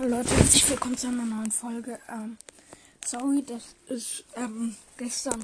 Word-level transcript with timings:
Leute, 0.00 0.30
herzlich 0.30 0.70
willkommen 0.70 0.96
zu 0.96 1.08
einer 1.08 1.24
neuen 1.24 1.50
Folge. 1.50 1.98
Ähm, 2.08 2.38
sorry, 3.04 3.42
dass 3.42 3.74
es 3.88 4.22
ähm, 4.36 4.76
gestern 4.96 5.42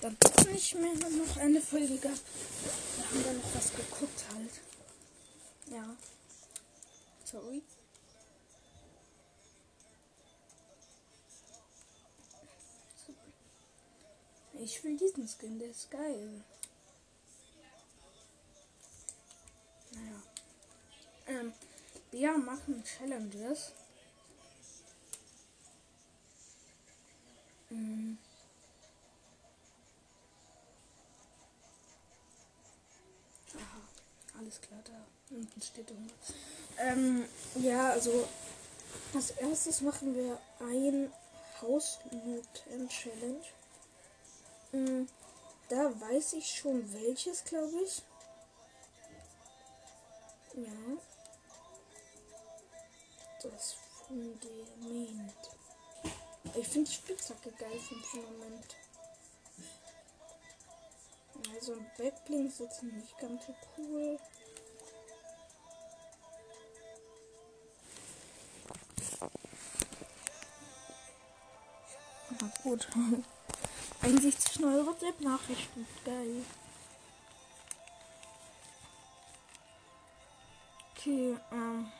dann 0.00 0.16
doch 0.20 0.44
nicht 0.44 0.76
mehr 0.76 0.94
noch 0.94 1.36
eine 1.38 1.60
Folge 1.60 1.98
gab. 1.98 2.12
Wir 2.12 3.04
haben 3.04 3.24
da 3.24 3.32
noch 3.32 3.54
was 3.54 3.72
geguckt 3.72 4.24
halt. 4.32 4.52
Ja. 5.72 5.96
Sorry. 7.24 7.64
Ich 14.60 14.84
will 14.84 14.96
diesen 14.96 15.26
Skin, 15.26 15.58
der 15.58 15.70
ist 15.70 15.90
geil. 15.90 16.44
Naja. 19.90 20.22
Ähm, 21.26 21.52
wir 22.12 22.38
machen 22.38 22.84
Challenges. 22.84 23.72
Mhm. 27.70 28.18
Aha, 33.54 34.38
alles 34.38 34.60
klar, 34.60 34.80
da 34.84 35.34
unten 35.34 35.62
steht 35.62 35.90
irgendwas. 35.90 36.34
Ähm, 36.78 37.24
ja, 37.56 37.90
also 37.90 38.28
als 39.14 39.30
erstes 39.30 39.80
machen 39.80 40.14
wir 40.14 40.38
ein 40.60 41.12
Haus-Looten-Challenge. 41.60 43.44
Mhm. 44.72 45.08
Da 45.68 46.00
weiß 46.00 46.34
ich 46.34 46.58
schon 46.58 46.92
welches, 46.92 47.44
glaube 47.44 47.80
ich. 47.82 48.02
Ja. 50.54 50.96
Das 53.42 53.76
Fundament. 54.06 55.55
Ich 56.54 56.68
finde 56.68 56.88
die 56.88 56.94
Spitzhacke 56.94 57.50
geil 57.52 57.78
vom 57.78 58.02
Fundament. 58.02 58.76
Also 61.54 61.72
ein 61.72 61.90
Backbling 61.98 62.46
ist 62.46 62.60
jetzt 62.60 62.82
nicht 62.82 63.18
ganz 63.18 63.46
so 63.46 63.54
cool. 63.76 64.18
Na 72.40 72.52
gut. 72.62 72.88
61 74.02 74.60
neue 74.60 74.86
WhatsApp-Nachrichten. 74.86 75.86
Geil. 76.04 76.44
Okay, 80.94 81.36
ähm 81.52 81.92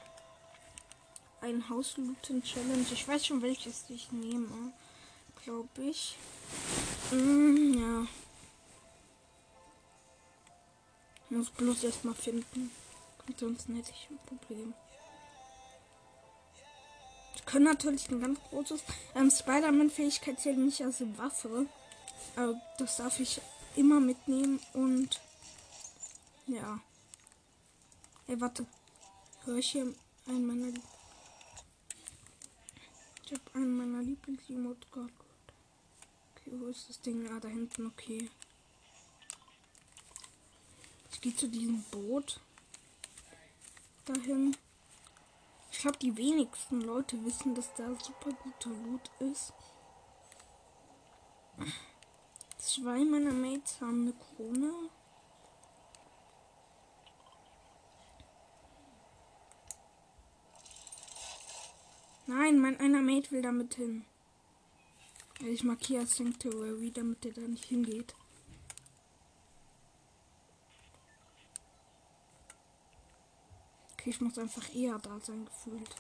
ein 1.47 1.69
Hauslooten-Challenge. 1.69 2.87
Ich 2.93 3.07
weiß 3.07 3.27
schon, 3.27 3.41
welches 3.43 3.85
ich 3.89 4.11
nehme. 4.11 4.73
Glaube 5.45 5.83
ich. 5.83 6.17
Mm, 7.13 7.75
ja. 7.79 8.07
Muss 11.31 11.51
bloß 11.51 11.85
erstmal 11.85 12.15
finden. 12.15 12.71
Sonst 13.37 13.69
hätte 13.69 13.91
ich 13.91 14.09
ein 14.11 14.19
Problem. 14.27 14.75
Ich 17.35 17.45
kann 17.45 17.63
natürlich 17.63 18.09
ein 18.11 18.21
ganz 18.21 18.41
großes 18.51 18.83
ähm, 19.15 19.31
Spider-Man-Fähigkeit 19.31 20.41
zählt 20.41 20.59
nicht 20.59 20.83
als 20.83 21.03
Waffe. 21.17 21.67
Aber 22.35 22.61
das 22.79 22.97
darf 22.97 23.21
ich 23.21 23.41
immer 23.77 24.01
mitnehmen 24.01 24.61
und 24.73 25.21
ja. 26.47 26.81
Ey, 28.27 28.41
warte. 28.41 28.67
Hör 29.45 29.57
ich 29.57 29.71
hier 29.71 29.93
einen 30.27 30.47
meiner 30.47 30.73
ich 33.27 33.33
habe 33.33 33.55
einen 33.55 33.77
meiner 33.77 34.03
Lieblings-Emote 34.03 34.87
gerade 34.93 35.13
Okay, 36.37 36.53
wo 36.61 36.67
ist 36.67 36.89
das 36.89 37.01
Ding? 37.01 37.29
Ah, 37.29 37.41
da 37.41 37.49
hinten, 37.49 37.87
okay. 37.87 38.31
Ich 41.11 41.21
gehe 41.21 41.35
zu 41.35 41.49
diesem 41.49 41.83
Boot. 41.91 42.41
Dahin. 44.05 44.57
Ich 45.73 45.81
glaube, 45.81 45.99
die 45.99 46.17
wenigsten 46.17 46.83
Leute 46.83 47.23
wissen, 47.25 47.55
dass 47.57 47.75
da 47.75 47.93
super 47.97 48.31
guter 48.31 48.71
Loot 48.71 49.11
ist. 49.19 49.53
Zwei 52.59 53.05
meiner 53.05 53.33
Mates 53.33 53.81
haben 53.81 54.03
eine 54.03 54.13
Krone. 54.13 54.91
Nein, 62.29 62.59
mein 62.59 62.79
einer 62.81 63.03
Mate 63.03 63.31
will 63.31 63.43
damit 63.43 63.75
hin. 63.75 64.05
Ich 65.41 65.63
markiere 65.63 66.07
Sanctuary, 66.07 66.91
damit 66.91 67.23
der 67.23 67.33
da 67.33 67.43
nicht 67.43 67.65
hingeht. 67.67 68.15
Okay, 73.93 74.11
ich 74.11 74.21
muss 74.21 74.39
einfach 74.39 74.75
eher 74.75 74.99
da 74.99 75.21
sein, 75.21 75.45
gefühlt. 75.45 75.95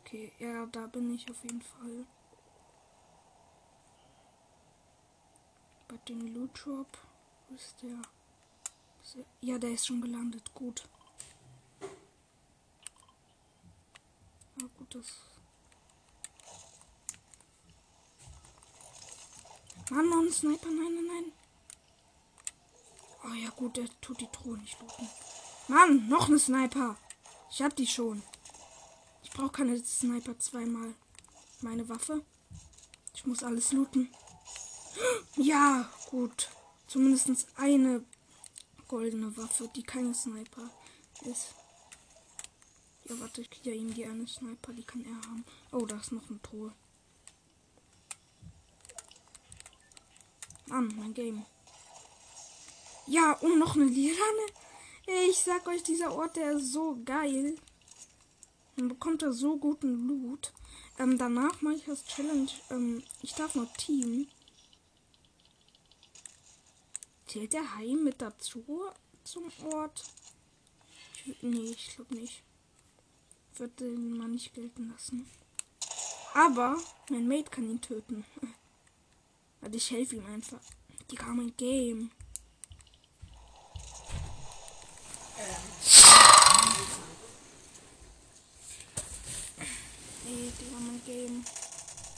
Okay, 0.00 0.32
ja, 0.38 0.66
da 0.66 0.88
bin 0.88 1.14
ich 1.14 1.30
auf 1.30 1.44
jeden 1.44 1.62
Fall. 1.62 2.06
Bei 5.86 5.96
dem 6.08 6.34
Loot 6.34 6.50
Drop. 6.64 6.98
Wo 7.48 7.54
ist 7.54 7.80
der? 7.82 8.02
Ja, 9.40 9.58
der 9.58 9.72
ist 9.72 9.86
schon 9.86 10.00
gelandet. 10.00 10.52
Gut. 10.54 10.88
Ja, 14.60 14.66
gut, 14.78 14.94
das. 14.94 15.06
Mann, 19.90 20.08
noch 20.08 20.18
ein 20.18 20.32
Sniper. 20.32 20.68
Nein, 20.68 20.94
nein, 20.94 21.06
nein. 21.06 21.32
Oh 23.24 23.34
ja, 23.34 23.50
gut, 23.50 23.76
der 23.76 23.86
tut 24.00 24.20
die 24.20 24.28
Truhe 24.28 24.56
nicht 24.58 24.80
looten. 24.80 25.08
Mann, 25.68 26.08
noch 26.08 26.28
eine 26.28 26.38
Sniper. 26.38 26.96
Ich 27.50 27.62
hab 27.62 27.74
die 27.74 27.86
schon. 27.86 28.22
Ich 29.22 29.30
brauche 29.30 29.50
keine 29.50 29.78
Sniper 29.78 30.38
zweimal. 30.38 30.94
Meine 31.60 31.88
Waffe. 31.88 32.24
Ich 33.14 33.26
muss 33.26 33.42
alles 33.42 33.72
looten. 33.72 34.08
Ja, 35.36 35.88
gut. 36.10 36.50
Zumindest 36.86 37.46
eine 37.56 38.04
goldene 38.90 39.36
Waffe, 39.36 39.70
die 39.76 39.84
keine 39.84 40.12
Sniper 40.12 40.68
ist. 41.22 41.54
Ja, 43.04 43.20
warte, 43.20 43.40
ich 43.40 43.48
kriege 43.48 43.70
ja 43.70 43.76
ihm 43.76 43.94
die 43.94 44.04
eine 44.04 44.26
Sniper, 44.26 44.72
die 44.72 44.82
kann 44.82 45.04
er 45.04 45.14
haben. 45.14 45.44
Oh, 45.70 45.86
da 45.86 45.96
ist 45.96 46.10
noch 46.10 46.28
ein 46.28 46.42
Tor. 46.42 46.74
Mann, 50.66 50.92
mein 50.96 51.14
Game. 51.14 51.46
Ja, 53.06 53.34
und 53.34 53.60
noch 53.60 53.76
eine 53.76 53.84
Lilane. 53.84 54.46
Ich 55.28 55.38
sag 55.38 55.68
euch, 55.68 55.84
dieser 55.84 56.12
Ort, 56.12 56.34
der 56.34 56.56
ist 56.56 56.72
so 56.72 57.00
geil. 57.04 57.54
Man 58.74 58.88
bekommt 58.88 59.22
da 59.22 59.30
so 59.30 59.56
guten 59.56 60.08
Loot. 60.08 60.52
Ähm, 60.98 61.16
danach 61.16 61.62
mache 61.62 61.76
ich 61.76 61.84
das 61.84 62.04
Challenge. 62.06 62.50
Ähm, 62.70 63.04
ich 63.22 63.34
darf 63.34 63.54
noch 63.54 63.72
Team. 63.74 64.26
Zählt 67.30 67.52
der 67.52 67.76
Hai 67.76 67.94
mit 67.94 68.20
dazu 68.20 68.90
zum 69.22 69.44
Ort? 69.72 70.02
Ich, 71.24 71.40
nee, 71.42 71.70
ich 71.70 71.94
glaube 71.94 72.12
nicht. 72.16 72.42
Wird 73.54 73.78
den 73.78 74.18
mal 74.18 74.26
nicht 74.26 74.52
gelten 74.52 74.90
lassen. 74.90 75.30
Aber 76.34 76.76
mein 77.08 77.28
Mate 77.28 77.48
kann 77.50 77.70
ihn 77.70 77.80
töten. 77.80 78.24
Also 79.62 79.76
ich 79.76 79.90
helfe 79.90 80.16
ihm 80.16 80.24
einfach. 80.24 80.58
Die 81.10 81.16
kam 81.16 81.38
ein 81.38 81.54
Game. 81.56 82.10
Ey, 90.26 90.52
die 90.58 90.74
haben 90.74 90.88
ein 90.88 91.02
Game. 91.04 91.44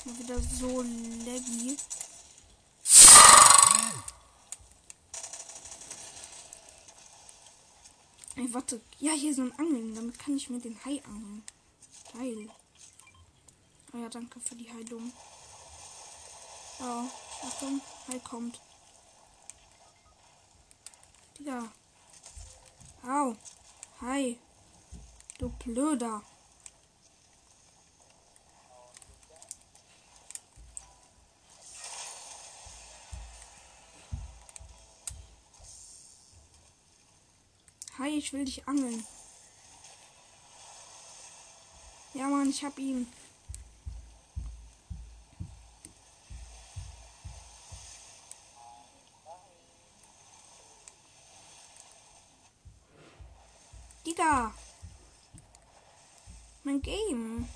Mal 0.04 0.18
wieder 0.20 0.38
so 0.40 0.82
laggy. 1.26 1.76
Ey, 8.36 8.52
warte. 8.54 8.80
Ja, 8.98 9.12
hier 9.12 9.30
ist 9.30 9.38
ein 9.38 9.58
Angeln. 9.58 9.94
Damit 9.94 10.18
kann 10.18 10.36
ich 10.36 10.48
mir 10.48 10.58
den 10.58 10.78
Hai 10.84 11.02
angeln. 11.04 11.44
Geil. 12.12 12.48
Oh 13.92 13.98
ja, 13.98 14.08
danke 14.08 14.40
für 14.40 14.54
die 14.54 14.70
Heilung. 14.70 15.12
Oh, 16.80 17.04
Achtung. 17.46 17.80
Hai 18.08 18.18
kommt. 18.20 18.60
Digga. 21.38 21.70
Au. 23.06 23.36
Hai. 24.00 24.38
Du 25.38 25.50
Blöder. 25.50 26.22
Hi, 38.02 38.08
ich 38.08 38.32
will 38.32 38.44
dich 38.44 38.66
angeln. 38.66 39.06
Ja, 42.14 42.26
Mann, 42.26 42.50
ich 42.50 42.64
hab 42.64 42.76
ihn. 42.76 43.06
Digga. 54.04 54.52
Mein 56.64 56.82
Game. 56.82 57.48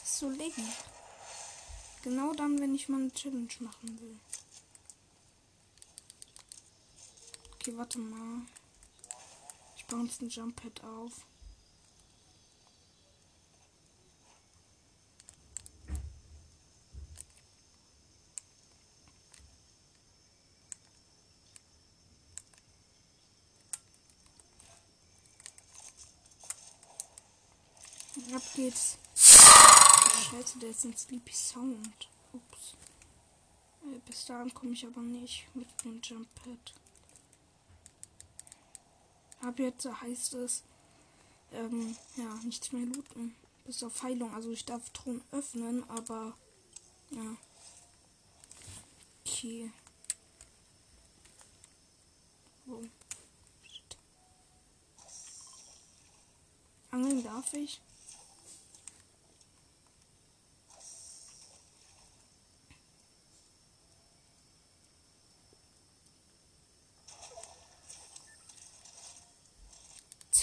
Ist 0.00 0.18
so 0.18 0.30
laggy. 0.30 0.62
Genau 2.04 2.34
dann, 2.34 2.60
wenn 2.60 2.76
ich 2.76 2.88
mal 2.88 3.00
eine 3.00 3.12
Challenge 3.12 3.48
machen 3.58 4.00
will. 4.00 4.20
Okay, 7.56 7.76
warte 7.76 7.98
mal. 7.98 8.42
Uns 9.92 10.20
ein 10.20 10.28
Jump 10.28 10.56
Pad 10.56 10.82
auf. 10.84 11.26
Ab 28.32 28.42
geht's. 28.54 28.96
Scheiße, 29.16 30.58
der 30.60 30.70
ist 30.70 30.84
ein 30.84 30.96
Sleepy 30.96 31.32
Sound. 31.32 32.08
Ups. 32.32 32.74
Äh, 33.82 33.98
bis 34.06 34.24
dahin 34.26 34.54
komme 34.54 34.72
ich 34.72 34.86
aber 34.86 35.02
nicht 35.02 35.46
mit 35.54 35.68
dem 35.84 36.00
Jump 36.02 36.28
Pad. 36.36 36.74
Ab 39.40 39.58
jetzt 39.58 39.86
heißt 39.86 40.34
es, 40.34 40.62
ähm, 41.52 41.96
ja, 42.16 42.34
nichts 42.44 42.72
mehr 42.72 42.86
looten. 42.86 43.34
Bis 43.64 43.82
auf 43.82 44.02
Heilung. 44.02 44.34
Also 44.34 44.50
ich 44.50 44.64
darf 44.64 44.90
Thron 44.90 45.22
öffnen, 45.32 45.88
aber 45.88 46.36
ja. 47.10 47.36
Okay. 49.24 49.70
Oh. 52.68 52.82
Angeln 56.90 57.22
darf 57.22 57.52
ich. 57.54 57.80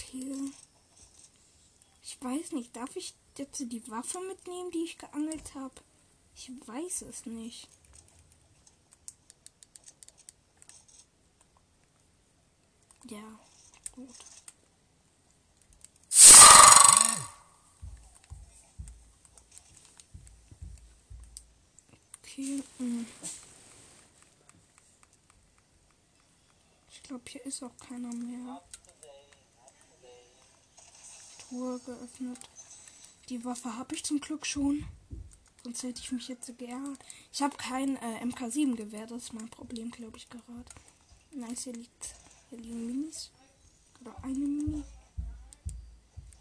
Ziel. 0.10 0.52
Ich 2.04 2.22
weiß 2.22 2.54
nicht, 2.54 2.76
darf 2.76 2.96
ich 2.96 3.14
jetzt 3.38 3.60
die 3.60 3.90
Waffe 3.90 4.20
mitnehmen, 4.22 4.72
die 4.72 4.84
ich 4.86 4.98
geangelt 4.98 5.54
habe? 5.56 5.76
Ich 6.36 6.52
weiß 6.66 7.02
es 7.04 7.26
nicht. 7.26 7.68
Ja, 13.10 13.40
gut. 13.94 14.10
Okay. 22.22 22.64
Mh. 22.80 23.06
Ich 26.92 27.04
glaube, 27.04 27.24
hier 27.28 27.46
ist 27.46 27.64
auch 27.64 27.78
keiner 27.78 28.14
mehr. 28.14 28.62
Truhe 31.48 31.80
geöffnet. 31.80 32.40
Die 33.30 33.44
Waffe 33.44 33.76
habe 33.76 33.96
ich 33.96 34.04
zum 34.04 34.20
Glück 34.20 34.46
schon. 34.46 34.86
Sonst 35.64 35.84
hätte 35.84 36.02
ich 36.02 36.12
mich 36.12 36.28
jetzt 36.28 36.58
geärgert. 36.58 37.00
Ich 37.32 37.42
habe 37.42 37.58
kein 37.58 37.98
äh, 37.98 38.24
MK7-Gewehr. 38.24 39.08
Das 39.08 39.24
ist 39.24 39.34
mein 39.34 39.50
Problem, 39.50 39.92
glaube 39.92 40.18
ich, 40.18 40.30
gerade. 40.30 40.66
Nice, 41.32 41.64
hier 41.64 41.74
liegt. 41.74 42.16
Hier 42.50 42.60
liegen 42.60 42.86
Minis. 42.86 43.32
Oder 44.02 44.16
eine 44.24 44.38
Mini. 44.38 44.84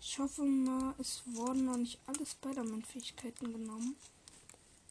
Ich 0.01 0.19
hoffe 0.19 0.43
mal, 0.43 0.95
es 0.99 1.23
wurden 1.27 1.65
noch 1.65 1.77
nicht 1.77 1.99
alle 2.07 2.25
Spider-Man-Fähigkeiten 2.25 3.53
genommen. 3.53 3.97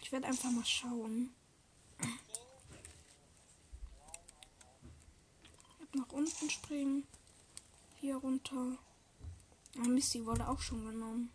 Ich 0.01 0.11
werde 0.11 0.27
einfach 0.27 0.51
mal 0.51 0.65
schauen. 0.65 1.33
Nach 5.93 6.11
unten 6.11 6.49
springen. 6.49 7.07
Hier 8.01 8.17
runter. 8.17 8.77
Ah, 9.77 9.87
Mist, 9.87 10.13
die 10.13 10.25
wurde 10.25 10.47
auch 10.47 10.59
schon 10.59 10.85
genommen. 10.85 11.29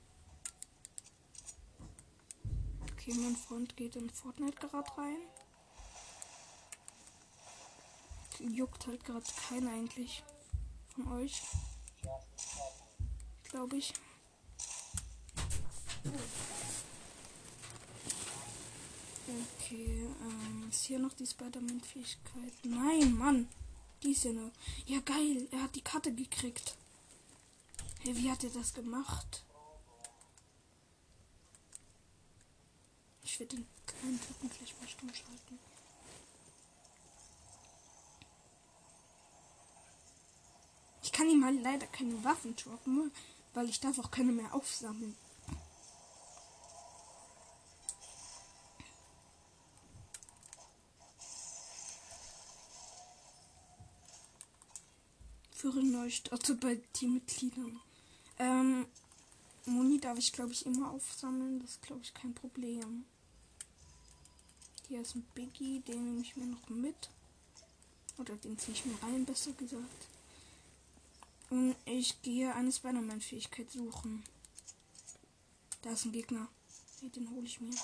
Okay, 2.92 3.14
mein 3.14 3.37
Freund 3.37 3.76
geht 3.76 3.96
in 3.96 4.10
Fortnite 4.10 4.58
gerade 4.58 4.90
rein. 4.96 5.16
Juckt 8.38 8.87
halt 8.87 9.04
gerade 9.04 9.26
keiner 9.48 9.70
eigentlich 9.70 10.22
von 10.94 11.08
euch. 11.12 11.42
Glaube 13.44 13.76
ich. 13.76 13.92
Okay, 19.26 20.08
ähm, 20.22 20.69
ist 20.70 20.84
hier 20.84 20.98
noch 20.98 21.12
die 21.12 21.26
Spider-Man-Fähigkeit? 21.26 22.52
Nein, 22.64 23.16
Mann. 23.16 23.48
Die 24.02 24.12
ist 24.12 24.25
ja 24.25 24.32
nur. 24.32 24.50
Ja, 24.87 25.00
geil. 25.00 25.46
Er 25.52 25.62
hat 25.62 25.75
die 25.75 25.82
Karte 25.82 26.12
gekriegt. 26.14 26.76
Hey, 28.02 28.17
wie 28.17 28.31
hat 28.31 28.43
er 28.43 28.50
das 28.50 28.73
gemacht? 28.73 29.44
Ich 33.23 33.38
werde 33.38 33.56
den 33.56 33.67
kleinen 33.87 34.19
Typen 34.19 34.50
vielleicht 34.50 34.81
mal 34.81 34.88
stumm 34.88 35.12
schalten. 35.12 35.58
Ich 41.02 41.12
kann 41.12 41.29
ihm 41.29 41.44
halt 41.44 41.62
leider 41.62 41.87
keine 41.88 42.25
Waffen 42.25 42.56
droppen, 42.56 43.12
weil 43.52 43.69
ich 43.69 43.81
darf 43.81 43.99
auch 43.99 44.11
keine 44.11 44.32
mehr 44.32 44.55
aufsammeln. 44.55 45.14
Führe 55.52 55.85
Neustarte 55.85 56.55
bei 56.55 56.76
Teammitgliedern. 56.94 57.78
Ähm, 58.40 58.87
Moni 59.66 60.00
darf 60.00 60.16
ich, 60.16 60.32
glaube 60.32 60.52
ich, 60.52 60.64
immer 60.64 60.90
aufsammeln. 60.90 61.61
Das 61.61 61.73
ist, 61.73 61.82
glaube 61.82 62.00
ich, 62.02 62.14
kein 62.14 62.35
Problem. 62.35 63.04
Hier 64.88 65.02
ist 65.02 65.14
ein 65.14 65.26
Biggie, 65.35 65.80
den 65.80 66.04
nehme 66.04 66.23
ich 66.23 66.37
mir 66.37 66.47
noch 66.47 66.68
mit. 66.70 67.11
Oder 68.16 68.37
den 68.37 68.59
ziehe 68.59 68.75
ich 68.75 68.87
mir 68.87 69.00
rein, 69.02 69.26
besser 69.26 69.52
gesagt. 69.52 70.09
Und 71.50 71.76
ich 71.85 72.23
gehe 72.23 72.54
eine 72.54 72.73
Spider-Man-Fähigkeit 72.73 73.70
suchen. 73.70 74.25
Da 75.82 75.90
ist 75.90 76.06
ein 76.06 76.12
Gegner. 76.12 76.49
Hey, 77.00 77.11
den 77.11 77.30
hole 77.30 77.44
ich 77.44 77.61
mir. 77.61 77.75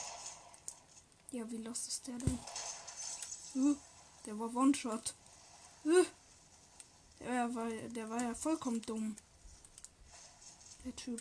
Ja, 1.32 1.50
wie 1.50 1.58
lost 1.58 1.88
ist 1.88 2.06
der 2.06 2.16
denn? 2.16 2.38
Uh, 3.54 3.76
der 4.24 4.38
war 4.38 4.54
One-Shot. 4.54 5.14
Uh, 5.84 6.04
der, 7.20 7.54
war, 7.54 7.68
der 7.68 8.08
war 8.08 8.22
ja 8.22 8.34
vollkommen 8.34 8.80
dumm. 8.82 9.16
Der 10.86 10.94
Typ. 10.94 11.20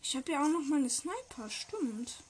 Ich 0.00 0.16
habe 0.16 0.32
ja 0.32 0.42
auch 0.42 0.48
noch 0.48 0.64
meine 0.66 0.88
Sniper, 0.88 1.50
stimmt. 1.50 2.22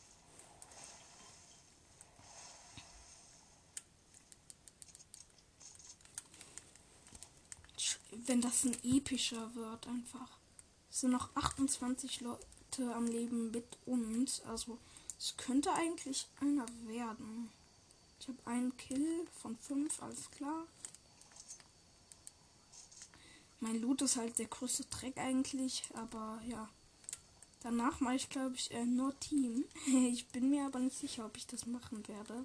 Wenn 8.11 8.41
das 8.41 8.65
ein 8.65 8.77
epischer 8.83 9.55
wird, 9.55 9.87
einfach. 9.87 10.37
Es 10.91 11.03
sind 11.03 11.13
noch 11.13 11.31
28 11.37 12.23
Leute 12.23 12.93
am 12.93 13.07
Leben 13.07 13.53
mit 13.53 13.79
uns. 13.87 14.43
Also, 14.43 14.79
es 15.21 15.37
könnte 15.37 15.73
eigentlich 15.73 16.27
einer 16.41 16.67
werden. 16.89 17.53
Ich 18.19 18.27
habe 18.27 18.39
einen 18.47 18.77
Kill 18.77 19.29
von 19.41 19.57
5, 19.57 20.03
alles 20.03 20.29
klar. 20.33 20.67
Mein 23.63 23.81
Loot 23.81 24.03
ist 24.03 24.17
halt 24.17 24.41
der 24.41 24.49
größte 24.49 24.87
Dreck 24.87 25.17
eigentlich, 25.19 25.85
aber 25.95 26.43
ja. 26.49 26.69
Danach 27.61 28.01
mache 28.01 28.17
ich, 28.17 28.29
glaube 28.29 28.57
ich, 28.57 28.73
äh, 28.73 28.85
nur 28.85 29.17
Team. 29.21 29.65
ich 29.87 30.27
bin 30.27 30.51
mir 30.51 30.67
aber 30.67 30.81
nicht 30.81 30.99
sicher, 30.99 31.25
ob 31.25 31.37
ich 31.37 31.47
das 31.47 31.65
machen 31.67 32.07
werde. 32.09 32.45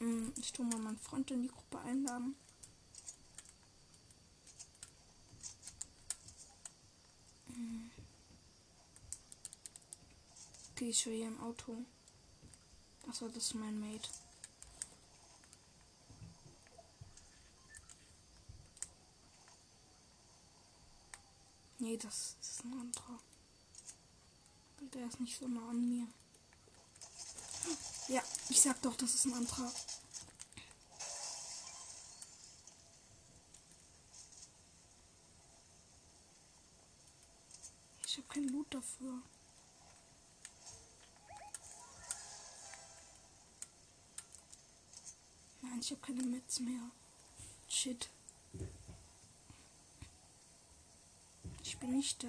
Hm, 0.00 0.32
ich 0.36 0.52
tue 0.52 0.66
mal 0.66 0.80
meinen 0.80 0.98
Freund 0.98 1.30
in 1.30 1.42
die 1.44 1.48
Gruppe 1.48 1.78
einladen. 1.78 2.34
Hm. 7.54 7.90
Okay, 10.72 10.88
ich 10.88 11.06
höre 11.06 11.14
hier 11.14 11.28
ein 11.28 11.40
Auto. 11.40 11.84
Achso, 13.08 13.28
das 13.28 13.44
ist 13.44 13.54
mein 13.54 13.78
Mate. 13.78 14.08
Nee, 21.78 21.96
das 21.98 22.36
ist 22.40 22.64
ein 22.64 22.72
anderer. 22.72 23.18
Der 24.94 25.06
ist 25.06 25.20
nicht 25.20 25.38
so 25.38 25.46
nah 25.46 25.68
an 25.68 25.88
mir. 25.88 26.06
Ja, 28.08 28.22
ich 28.48 28.60
sag 28.60 28.80
doch, 28.82 28.96
das 28.96 29.14
ist 29.14 29.26
ein 29.26 29.34
anderer. 29.34 29.70
Ich 38.06 38.16
habe 38.16 38.28
kein 38.28 38.48
Loot 38.48 38.72
dafür. 38.72 39.20
Nein, 45.60 45.80
ich 45.80 45.90
habe 45.90 46.00
keine 46.00 46.22
Metz 46.22 46.60
mehr. 46.60 46.90
Shit. 47.68 48.08
Ich 51.68 51.76
bin 51.78 51.90
nicht 51.96 52.22
da. 52.22 52.28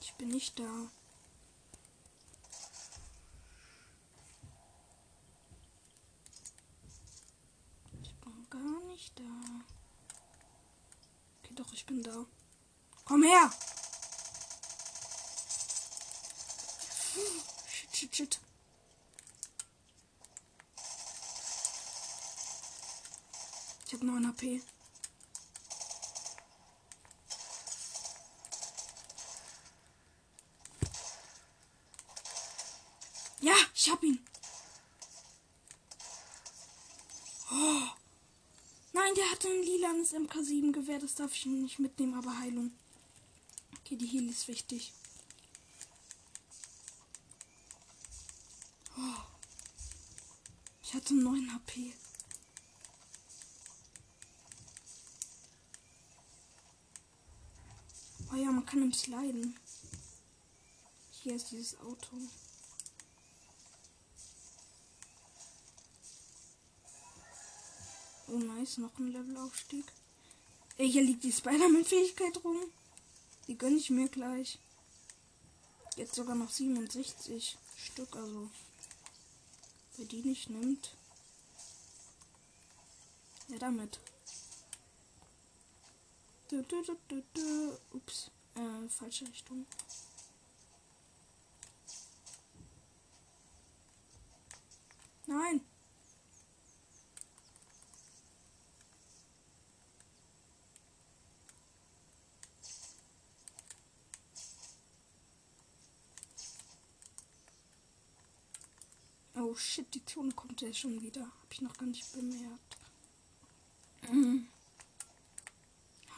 Ich 0.00 0.14
bin 0.14 0.28
nicht 0.28 0.58
da. 0.58 0.64
Ich 8.02 8.14
bin 8.14 8.46
gar 8.48 8.80
nicht 8.86 9.18
da. 9.18 9.22
Okay, 11.42 11.54
doch, 11.54 11.70
ich 11.74 11.84
bin 11.84 12.02
da. 12.02 12.24
Komm 13.04 13.24
her! 13.24 13.52
Shit, 17.68 17.94
shit, 17.94 18.16
shit. 18.16 18.40
Habe 23.98 24.06
9 24.06 24.28
HP. 24.28 24.62
Ja, 33.40 33.54
ich 33.74 33.90
hab 33.90 34.00
ihn. 34.04 34.24
Oh. 37.50 37.82
Nein, 38.92 39.14
der 39.16 39.30
hatte 39.32 39.48
ein 39.48 39.62
lilanes 39.64 40.12
MK7-Gewehr. 40.14 41.00
Das 41.00 41.16
darf 41.16 41.34
ich 41.34 41.46
nicht 41.46 41.80
mitnehmen, 41.80 42.14
aber 42.14 42.38
Heilung. 42.38 42.70
Okay, 43.80 43.96
die 43.96 44.06
Heal 44.06 44.28
ist 44.28 44.46
wichtig. 44.46 44.92
Oh. 48.96 49.22
Ich 50.84 50.94
hatte 50.94 51.14
9 51.16 51.52
HP. 51.52 51.94
Ja, 58.38 58.50
man 58.50 58.66
kann 58.66 58.82
im 58.82 58.92
Sliden. 58.92 59.58
Hier 61.22 61.34
ist 61.34 61.50
dieses 61.50 61.78
Auto. 61.80 62.16
Oh 68.28 68.38
nice, 68.38 68.78
noch 68.78 68.98
ein 68.98 69.12
Levelaufstieg. 69.12 69.84
Ey, 70.76 70.90
hier 70.90 71.02
liegt 71.02 71.24
die 71.24 71.32
Spider-Man-Fähigkeit 71.32 72.44
rum. 72.44 72.58
Die 73.46 73.56
gönne 73.56 73.76
ich 73.76 73.90
mir 73.90 74.08
gleich. 74.08 74.58
Jetzt 75.96 76.14
sogar 76.14 76.34
noch 76.34 76.50
67 76.50 77.56
Stück, 77.76 78.14
also. 78.14 78.50
Wer 79.96 80.06
die 80.06 80.22
nicht 80.22 80.50
nimmt. 80.50 80.94
Ja, 83.48 83.58
damit. 83.58 83.98
Du, 86.48 86.62
du, 86.62 86.82
du. 87.34 87.78
Ups. 87.92 88.30
Äh, 88.54 88.88
falsche 88.88 89.26
Richtung. 89.28 89.66
Nein. 95.26 95.60
Oh 109.34 109.54
shit, 109.54 109.94
die 109.94 110.04
Zone 110.06 110.32
kommt 110.32 110.62
ja 110.62 110.72
schon 110.72 111.00
wieder. 111.02 111.20
Hab 111.20 111.52
ich 111.52 111.60
noch 111.60 111.76
gar 111.76 111.86
nicht 111.86 112.10
bemerkt. 112.12 112.78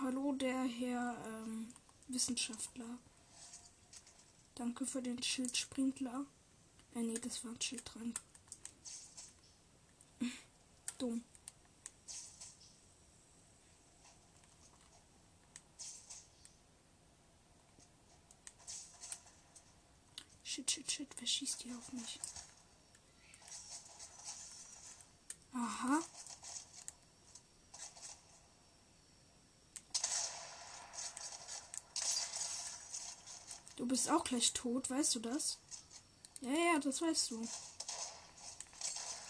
Hallo, 0.03 0.33
der 0.33 0.63
Herr 0.63 1.15
ähm, 1.27 1.69
Wissenschaftler. 2.09 2.99
Danke 4.55 4.87
für 4.87 5.03
den 5.03 5.23
Schildsprinkler. 5.23 6.25
Äh, 6.95 7.01
nee, 7.01 7.19
das 7.19 7.45
war 7.45 7.53
ein 7.53 7.61
Schildtrank. 7.61 8.19
Dumm. 10.99 11.23
Shit, 20.43 20.71
shit, 20.71 20.91
shit. 20.91 21.09
Wer 21.19 21.29
schießt 21.29 21.61
hier 21.61 21.77
auf 21.77 21.93
mich? 21.93 22.19
Aha. 25.53 26.01
Du 33.81 33.87
bist 33.87 34.11
auch 34.11 34.25
gleich 34.25 34.53
tot, 34.53 34.91
weißt 34.91 35.15
du 35.15 35.21
das? 35.21 35.57
Ja, 36.43 36.51
ja, 36.51 36.79
das 36.79 37.01
weißt 37.01 37.31
du. 37.31 37.49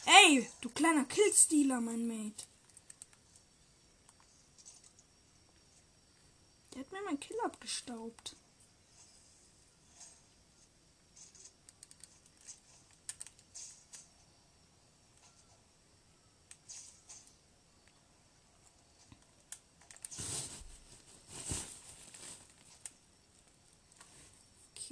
Ey, 0.07 0.51
du 0.61 0.69
kleiner 0.71 1.05
Killstealer, 1.05 1.81
mein 1.81 2.05
Mate. 2.09 2.47
Der 6.75 6.81
hat 6.81 6.91
mir 6.91 7.01
mein 7.05 7.21
Kill 7.21 7.37
abgestaubt. 7.45 8.35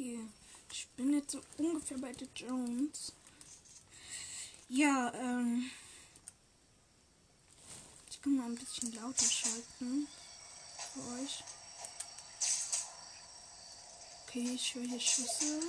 Okay, 0.08 0.26
ich 0.72 0.88
bin 0.96 1.12
jetzt 1.12 1.32
so 1.32 1.40
ungefähr 1.58 1.98
bei 1.98 2.14
The 2.14 2.26
Jones. 2.34 3.12
Ja, 4.70 5.12
ähm. 5.12 5.70
Ich 8.10 8.22
kann 8.22 8.36
mal 8.36 8.46
ein 8.46 8.54
bisschen 8.54 8.94
lauter 8.94 9.26
schalten. 9.26 10.08
Für 10.94 11.00
euch. 11.20 11.44
Okay, 14.24 14.50
ich 14.54 14.74
höre 14.74 14.86
hier 14.86 15.00
Schüsse 15.00 15.60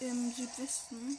im 0.00 0.32
Südwesten. 0.32 1.18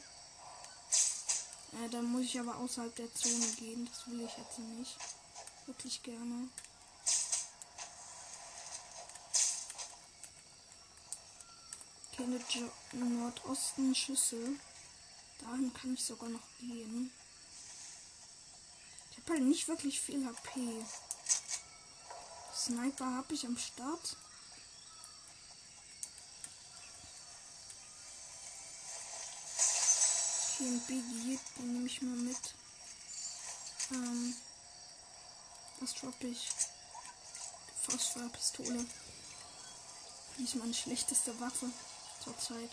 Äh, 1.74 1.88
da 1.90 2.02
muss 2.02 2.24
ich 2.24 2.40
aber 2.40 2.56
außerhalb 2.56 2.94
der 2.96 3.14
Zone 3.14 3.46
gehen. 3.56 3.88
Das 3.88 4.04
will 4.08 4.22
ich 4.22 4.36
jetzt 4.36 4.58
nicht. 4.58 4.98
Wirklich 5.66 6.02
gerne. 6.02 6.48
Okay, 12.28 12.68
im 12.92 13.20
Nordosten 13.20 13.94
Schüsse. 13.94 14.58
Dahin 15.38 15.72
kann 15.72 15.94
ich 15.94 16.04
sogar 16.04 16.28
noch 16.28 16.40
gehen. 16.58 17.12
Ich 19.12 19.18
habe 19.18 19.34
halt 19.34 19.42
nicht 19.44 19.68
wirklich 19.68 20.00
viel 20.00 20.26
HP. 20.26 20.84
Sniper 22.52 23.04
habe 23.04 23.32
ich 23.32 23.46
am 23.46 23.56
Start. 23.56 24.16
Okay, 30.54 30.64
ein 30.64 30.80
Biggie, 30.88 31.38
den 31.58 31.74
nehme 31.74 31.86
ich 31.86 32.02
mal 32.02 32.16
mit. 32.16 32.54
Ähm, 33.92 34.34
was 35.78 35.94
droppe 35.94 36.26
ich? 36.26 36.50
Phosphorpistole. 37.82 38.84
Die 40.38 40.42
ist 40.42 40.56
meine 40.56 40.74
schlechteste 40.74 41.38
Waffe 41.38 41.70
zurzeit. 42.26 42.70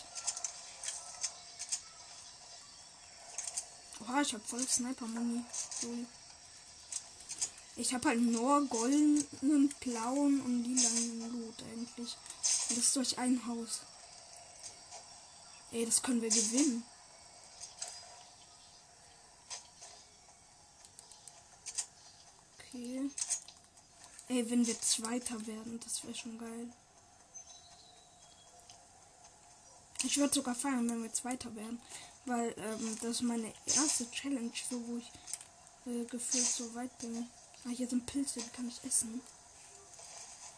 Oha, 4.02 4.22
ich 4.22 4.34
habe 4.34 4.44
voll 4.44 4.68
Sniper-Muni. 4.68 5.44
Cool. 5.84 6.06
Ich 7.76 7.94
habe 7.94 8.10
halt 8.10 8.22
nur 8.22 8.66
goldenen, 8.68 9.70
blauen 9.80 10.42
und 10.42 10.64
lilanen 10.64 11.32
Loot 11.32 11.64
eigentlich. 11.64 12.18
Und 12.70 12.78
das 12.78 12.94
durch 12.94 13.18
ein 13.18 13.46
Haus. 13.48 13.82
Ey, 15.72 15.86
das 15.86 16.02
können 16.02 16.22
wir 16.22 16.30
gewinnen. 16.30 16.84
Okay. 22.60 23.10
Ey, 24.30 24.50
wenn 24.50 24.66
wir 24.66 24.80
Zweiter 24.82 25.46
werden, 25.48 25.80
das 25.84 26.04
wäre 26.04 26.16
schon 26.16 26.38
geil. 26.38 26.72
Ich 30.04 30.18
würde 30.18 30.34
sogar 30.34 30.54
feiern, 30.54 30.90
wenn 30.90 31.02
wir 31.02 31.14
Zweiter 31.14 31.56
werden. 31.56 31.82
Weil 32.26 32.54
ähm, 32.58 32.98
das 33.02 33.12
ist 33.12 33.22
meine 33.22 33.54
erste 33.66 34.10
Challenge, 34.12 34.52
so 34.70 34.82
wo 34.88 34.98
ich 34.98 35.12
äh, 35.86 36.06
gefühlt 36.06 36.46
so 36.46 36.74
weit 36.76 36.98
bin. 37.00 37.28
Ah, 37.66 37.70
hier 37.70 37.88
sind 37.88 38.06
Pilze, 38.06 38.42
die 38.42 38.50
kann 38.50 38.68
ich 38.68 38.84
essen. 38.84 39.22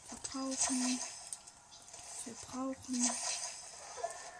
Verbrauchen. 0.07 0.99
Verbrauchen. 2.23 3.11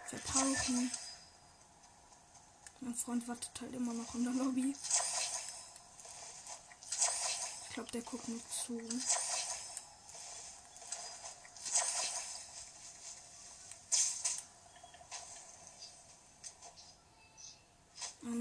Verbrauchen. 0.09 0.91
Mein 2.81 2.95
Freund 2.95 3.27
wartet 3.27 3.61
halt 3.61 3.73
immer 3.73 3.93
noch 3.93 4.13
in 4.15 4.23
der 4.23 4.33
Lobby. 4.33 4.75
Ich 7.67 7.73
glaube, 7.73 7.91
der 7.91 8.01
guckt 8.01 8.27
mir 8.27 8.39
zu. 8.49 8.79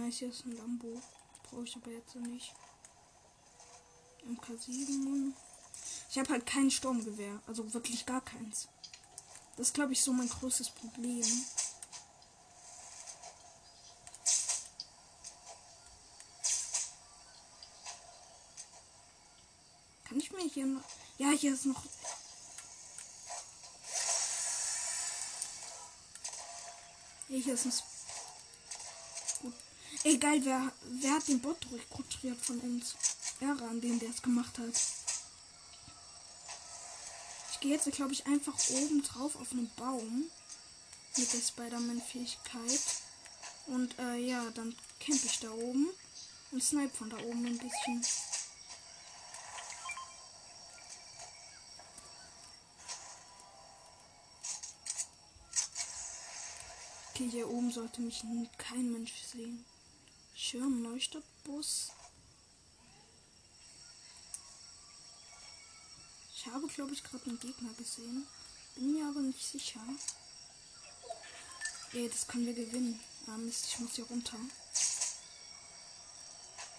Nice, 0.05 0.19
hier 0.19 0.29
ist 0.29 0.45
ein 0.45 0.57
Lambo. 0.57 1.01
Brauche 1.45 1.65
ich 1.65 1.77
aber 1.77 1.91
jetzt 1.91 2.15
nicht. 2.17 2.55
MK7. 4.27 5.33
Ich 6.11 6.19
habe 6.19 6.31
halt 6.31 6.47
kein 6.47 6.71
Sturmgewehr. 6.71 7.41
Also 7.47 7.73
wirklich 7.73 8.07
gar 8.07 8.21
keins. 8.21 8.69
Das 9.57 9.69
ist, 9.69 9.75
glaube 9.75 9.93
ich, 9.93 10.03
so 10.03 10.13
mein 10.13 10.29
größtes 10.29 10.71
Problem. 10.71 11.27
Kann 20.05 20.19
ich 20.19 20.33
mir 20.33 20.49
hier 20.49 20.67
noch. 20.67 20.83
Ja, 21.19 21.31
hier 21.31 21.55
ist 21.55 21.67
noch. 21.67 21.83
Hier 27.29 27.55
ist 27.55 27.67
ein. 27.67 27.94
Geil, 30.05 30.45
wer, 30.45 30.71
wer 31.01 31.15
hat 31.15 31.29
den 31.29 31.41
Bot 31.41 31.67
rekrutiert 31.73 32.39
von 32.39 32.61
uns? 32.61 32.95
Ära, 33.41 33.69
an 33.69 33.81
dem 33.81 33.99
der 33.99 34.11
es 34.11 34.21
gemacht 34.21 34.59
hat. 34.59 34.75
Ich 37.51 37.61
gehe 37.61 37.73
jetzt, 37.73 37.91
glaube 37.91 38.13
ich, 38.13 38.27
einfach 38.27 38.55
oben 38.69 39.03
drauf 39.03 39.35
auf 39.37 39.53
einen 39.53 39.71
Baum. 39.77 40.31
Mit 41.17 41.33
der 41.33 41.41
Spider-Man-Fähigkeit. 41.41 42.81
Und 43.67 43.99
äh, 43.99 44.17
ja, 44.17 44.45
dann 44.51 44.77
camp 45.01 45.25
ich 45.25 45.41
da 45.41 45.51
oben. 45.51 45.89
Und 46.51 46.63
snipe 46.63 46.95
von 46.95 47.09
da 47.09 47.17
oben 47.17 47.47
ein 47.47 47.57
bisschen. 47.57 48.05
Okay, 57.15 57.31
hier 57.31 57.49
oben 57.49 57.73
sollte 57.73 58.03
mich 58.03 58.23
kein 58.59 58.93
Mensch 58.93 59.15
sehen. 59.33 59.65
Schirm 60.37 60.83
Neustadtbus. 60.83 61.93
Ich 66.35 66.47
habe, 66.47 66.67
glaube 66.67 66.93
ich, 66.93 67.05
gerade 67.05 67.25
einen 67.27 67.39
Gegner 67.39 67.73
gesehen. 67.75 68.27
Bin 68.75 68.93
mir 68.93 69.07
aber 69.09 69.21
nicht 69.21 69.47
sicher. 69.47 69.81
Ey, 71.93 72.09
das 72.09 72.27
können 72.27 72.47
wir 72.47 72.55
gewinnen. 72.55 72.99
Ah, 73.29 73.37
Mist, 73.37 73.67
ich 73.69 73.79
muss 73.79 73.95
hier 73.95 74.07
runter. 74.07 74.37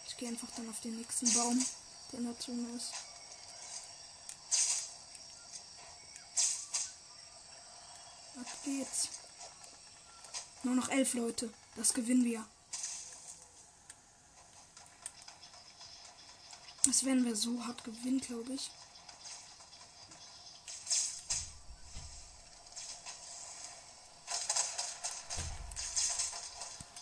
Ich 0.05 0.17
gehe 0.17 0.27
einfach 0.27 0.51
dann 0.57 0.69
auf 0.69 0.81
den 0.81 0.97
nächsten 0.97 1.33
Baum, 1.33 1.65
der 2.11 2.19
in 2.19 2.25
der 2.25 2.39
Zone 2.39 2.75
ist. 2.75 2.91
Ab 8.35 8.63
geht's. 8.65 9.07
Nur 10.63 10.75
noch 10.75 10.89
elf 10.89 11.13
Leute. 11.13 11.53
Das 11.77 11.93
gewinnen 11.93 12.25
wir. 12.25 12.45
Das 16.85 17.03
werden 17.03 17.25
wir 17.25 17.35
so 17.35 17.65
hart 17.65 17.83
gewinnen, 17.83 18.21
glaube 18.21 18.53
ich. 18.53 18.69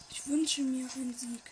Ich 0.09 0.25
wünsche 0.25 0.61
mir 0.61 0.89
einen 0.95 1.13
Sieg. 1.13 1.51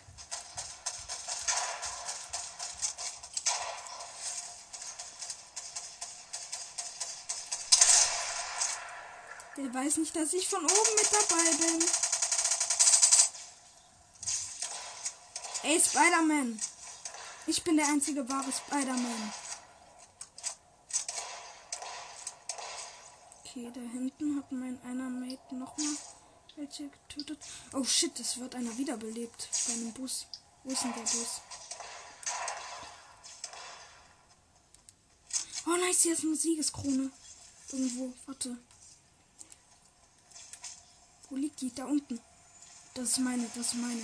Der 9.58 9.74
weiß 9.74 9.98
nicht, 9.98 10.16
dass 10.16 10.32
ich 10.32 10.48
von 10.48 10.64
oben 10.64 10.94
mit 10.96 11.12
dabei 11.12 11.50
bin. 11.58 11.84
Ey, 15.64 15.78
Spider-Man. 15.78 16.58
Ich 17.46 17.62
bin 17.64 17.76
der 17.76 17.86
einzige 17.88 18.28
wahre 18.28 18.52
Spider-Man. 18.52 19.32
Okay, 23.44 23.70
da 23.74 23.80
hinten 23.80 24.38
hat 24.38 24.50
mein 24.52 24.80
einer 24.82 25.10
Mate 25.10 25.54
nochmal 25.54 25.96
welche 26.56 26.88
getötet. 26.88 27.38
Oh 27.72 27.84
shit, 27.84 28.18
es 28.20 28.38
wird 28.38 28.54
einer 28.54 28.76
wiederbelebt 28.78 29.48
bei 29.66 29.72
einem 29.74 29.92
Bus. 29.92 30.26
Wo 30.64 30.72
ist 30.72 30.84
denn 30.84 30.94
der 30.94 31.02
Bus? 31.02 31.40
Oh 35.66 35.76
nice, 35.76 36.02
hier 36.02 36.12
ist 36.12 36.24
eine 36.24 36.36
Siegeskrone. 36.36 37.10
Irgendwo, 37.70 38.12
warte. 38.26 38.56
Wo 41.28 41.36
liegt 41.36 41.60
die? 41.60 41.74
Da 41.74 41.84
unten. 41.86 42.20
Das 42.94 43.10
ist 43.10 43.18
meine, 43.18 43.48
das 43.54 43.68
ist 43.68 43.74
meine. 43.74 44.02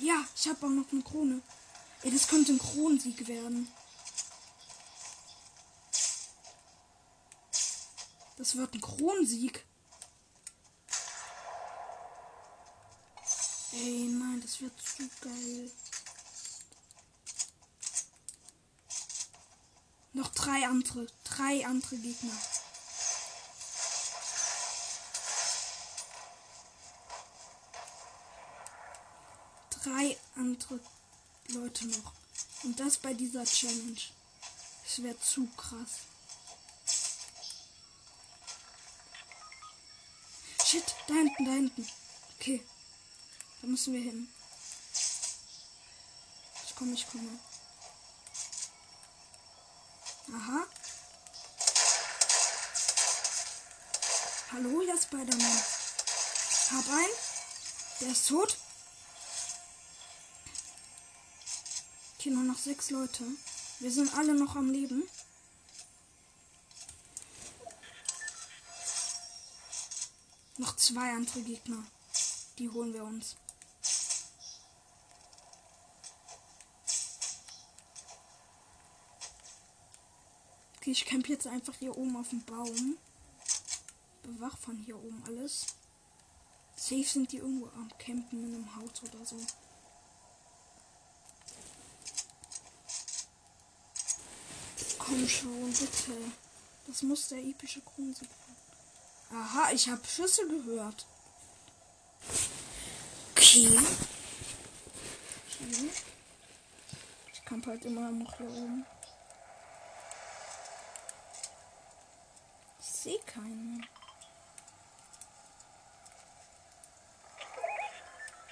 Ja, 0.00 0.24
ich 0.34 0.48
habe 0.48 0.66
auch 0.66 0.70
noch 0.70 0.90
eine 0.92 1.02
Krone. 1.02 1.42
Ey, 2.02 2.10
das 2.10 2.26
könnte 2.26 2.52
ein 2.52 2.58
Kronensieg 2.58 3.28
werden. 3.28 3.68
Das 8.38 8.56
wird 8.56 8.72
ein 8.72 8.80
Kronensieg. 8.80 9.66
Ey, 13.72 14.08
nein, 14.08 14.40
das 14.40 14.62
wird 14.62 14.72
zu 14.80 15.06
geil. 15.20 15.70
Noch 20.14 20.28
drei 20.28 20.66
andere, 20.66 21.06
drei 21.24 21.66
andere 21.66 21.96
Gegner. 21.98 22.32
Drei 29.90 30.16
andere 30.36 30.80
Leute 31.48 31.86
noch. 31.88 32.12
Und 32.62 32.78
das 32.78 32.98
bei 32.98 33.14
dieser 33.14 33.44
Challenge. 33.44 34.00
Es 34.86 35.02
wäre 35.02 35.18
zu 35.20 35.46
krass. 35.56 36.06
Shit, 40.64 40.84
da 41.08 41.14
hinten, 41.14 41.44
da 41.44 41.52
hinten. 41.52 41.88
Okay. 42.38 42.64
Da 43.60 43.66
müssen 43.66 43.92
wir 43.94 44.00
hin. 44.00 44.28
Ich 46.66 46.76
komme, 46.76 46.92
ich 46.92 47.06
komme. 47.10 47.38
Aha. 50.32 50.66
Hallo, 54.52 54.82
ja 54.82 54.96
Spider-Man. 54.96 55.64
Hab 56.70 56.88
einen. 56.88 57.14
Der 58.00 58.12
ist 58.12 58.28
tot. 58.28 58.56
Okay, 62.20 62.28
nur 62.28 62.44
noch 62.44 62.58
sechs 62.58 62.90
Leute. 62.90 63.24
Wir 63.78 63.90
sind 63.90 64.14
alle 64.14 64.34
noch 64.34 64.54
am 64.54 64.68
Leben. 64.68 65.04
Noch 70.58 70.76
zwei 70.76 71.14
andere 71.14 71.40
Gegner. 71.40 71.82
Die 72.58 72.68
holen 72.68 72.92
wir 72.92 73.04
uns. 73.04 73.36
Okay, 80.76 80.90
ich 80.90 81.06
camp 81.06 81.26
jetzt 81.26 81.46
einfach 81.46 81.74
hier 81.78 81.96
oben 81.96 82.18
auf 82.18 82.28
dem 82.28 82.44
Baum. 82.44 82.98
Bewach 84.24 84.58
von 84.58 84.76
hier 84.76 85.02
oben 85.02 85.22
alles. 85.26 85.68
Safe 86.76 87.02
sind 87.02 87.32
die 87.32 87.38
irgendwo 87.38 87.68
am 87.68 87.88
Campen 87.96 88.44
in 88.44 88.54
einem 88.56 88.76
Haus 88.76 89.02
oder 89.04 89.24
so. 89.24 89.38
Komm 95.10 95.28
schon, 95.28 95.72
bitte. 95.72 96.12
Das 96.86 97.02
muss 97.02 97.26
der 97.30 97.38
epische 97.38 97.80
Kronsieg 97.80 98.28
sein. 98.28 99.40
Aha, 99.40 99.72
ich 99.72 99.88
habe 99.88 100.06
Schüsse 100.06 100.46
gehört. 100.46 101.04
Okay. 103.32 103.76
okay. 105.48 105.90
camp 107.44 107.66
halt 107.66 107.84
immer 107.86 108.12
noch 108.12 108.36
hier 108.36 108.46
oben. 108.46 108.86
Ich 112.78 112.86
sehe 112.86 113.18
keinen. 113.26 113.84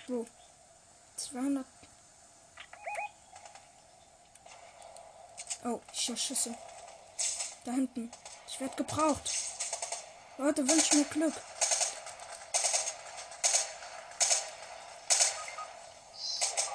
Wo? 0.08 0.26
200. 1.14 1.64
Oh, 5.64 5.80
ich 5.92 6.08
höre 6.08 6.16
Schüsse. 6.16 6.54
Da 7.64 7.72
hinten. 7.72 8.10
Ich 8.46 8.60
werde 8.60 8.76
gebraucht. 8.76 9.30
Leute, 10.38 10.68
wünscht 10.68 10.94
mir 10.94 11.04
Glück. 11.04 11.34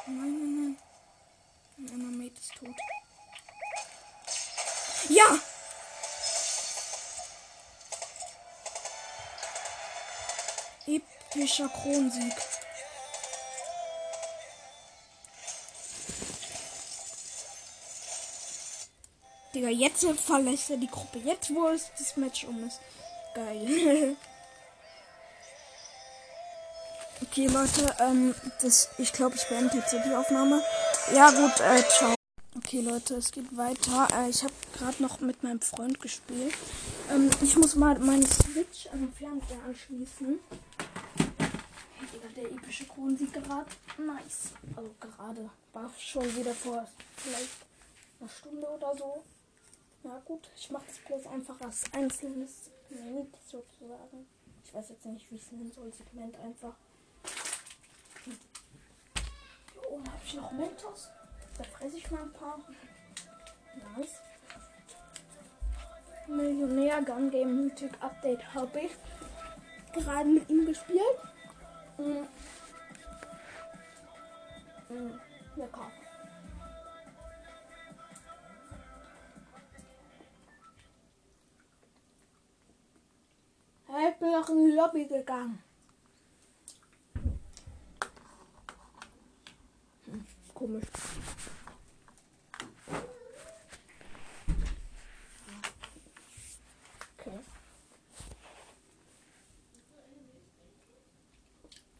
Nein, 0.05 0.17
nein, 0.17 0.77
nein. 1.77 1.89
Emma 1.89 2.11
Mate 2.11 2.39
ist 2.39 2.53
tot. 2.55 2.75
Ja! 5.09 5.39
Epischer 10.85 11.69
Kronsieg. 11.69 12.33
Digga, 19.53 19.69
jetzt 19.69 20.03
verlässt 20.25 20.71
er 20.71 20.77
die 20.77 20.87
Gruppe. 20.87 21.19
Jetzt, 21.19 21.53
wo 21.53 21.67
es 21.67 21.91
das 21.97 22.17
Match 22.17 22.45
um 22.45 22.63
ist. 22.65 22.79
Geil. 23.35 24.15
okay, 27.21 27.47
Leute, 27.47 27.95
ähm, 27.99 28.33
das, 28.61 28.89
ich 28.97 29.13
glaube, 29.13 29.35
ich 29.35 29.47
beende 29.47 29.77
jetzt 29.77 29.93
die 29.93 30.15
Aufnahme. 30.15 30.63
Ja, 31.13 31.29
gut, 31.29 31.59
äh, 31.59 31.83
ciao. 31.87 32.15
Okay, 32.55 32.81
Leute, 32.81 33.15
es 33.15 33.31
geht 33.31 33.55
weiter. 33.55 34.07
Äh, 34.15 34.29
ich 34.29 34.43
habe 34.43 34.53
gerade 34.75 35.03
noch 35.03 35.19
mit 35.19 35.43
meinem 35.43 35.61
Freund 35.61 35.99
gespielt. 35.99 36.55
Ähm, 37.11 37.29
ich 37.41 37.55
muss 37.55 37.75
mal 37.75 37.99
meine 37.99 38.25
Switch 38.25 38.87
an 38.91 39.01
den 39.01 39.13
Fernseher 39.13 39.63
anschließen. 39.67 40.39
Hey, 41.17 42.07
Digga, 42.11 42.27
der 42.35 42.51
epische 42.51 42.85
Kronensieg 42.85 43.33
gerade. 43.33 43.69
Nice. 43.97 44.53
Also 44.75 44.89
gerade. 44.99 45.49
War 45.73 45.91
schon 45.99 46.35
wieder 46.35 46.53
vor 46.53 46.87
vielleicht 47.17 47.49
einer 48.19 48.29
Stunde 48.29 48.67
oder 48.67 48.95
so. 48.97 49.23
Ja 50.03 50.21
gut, 50.25 50.49
ich 50.55 50.69
mache 50.69 50.85
das 50.85 50.97
bloß 50.97 51.27
einfach 51.27 51.61
als 51.61 51.83
einzelnes 51.93 52.71
Segment 52.89 53.37
sozusagen. 53.45 54.27
Ich 54.65 54.73
weiß 54.73 54.89
jetzt 54.89 55.05
nicht, 55.05 55.31
wie 55.31 55.35
ich 55.35 55.41
es 55.41 55.51
nennen 55.53 55.71
soll. 55.71 55.93
Segment 55.93 56.37
einfach. 56.39 56.75
Hier 59.73 59.91
oben 59.91 60.05
habe 60.05 60.21
ich 60.25 60.33
noch 60.33 60.51
Mentos. 60.51 61.09
Da 61.57 61.63
fresse 61.63 61.97
ich 61.97 62.11
mal 62.11 62.23
ein 62.23 62.33
paar. 62.33 62.59
Nice. 63.95 64.19
Millionär 66.27 67.01
Gun 67.03 67.31
Game 67.31 67.63
Mythic 67.63 67.91
Update 68.01 68.53
habe 68.53 68.81
ich 68.81 68.91
gerade 69.93 70.29
mit 70.29 70.49
ihm 70.49 70.65
gespielt. 70.65 70.99
Mm. 71.97 72.25
Mm. 74.93 75.19
Lecker. 75.55 75.91
Ich 83.95 84.15
bin 84.15 84.31
noch 84.31 84.49
in 84.49 84.65
die 84.65 84.71
Lobby 84.71 85.05
gegangen. 85.05 85.61
Hm, 90.05 90.25
komisch. 90.51 90.85
Okay. 97.19 97.39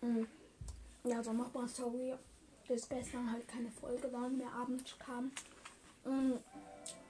Hm. 0.01 0.27
Ja, 1.03 1.23
Sommerbar 1.23 1.67
Story. 1.67 2.15
Bis 2.67 2.89
gestern 2.89 3.32
halt 3.32 3.47
keine 3.47 3.69
Folge 3.69 4.12
war 4.12 4.25
und 4.25 4.39
mehr 4.39 4.51
abends 4.51 4.97
kam. 4.97 5.32
Und 6.06 6.39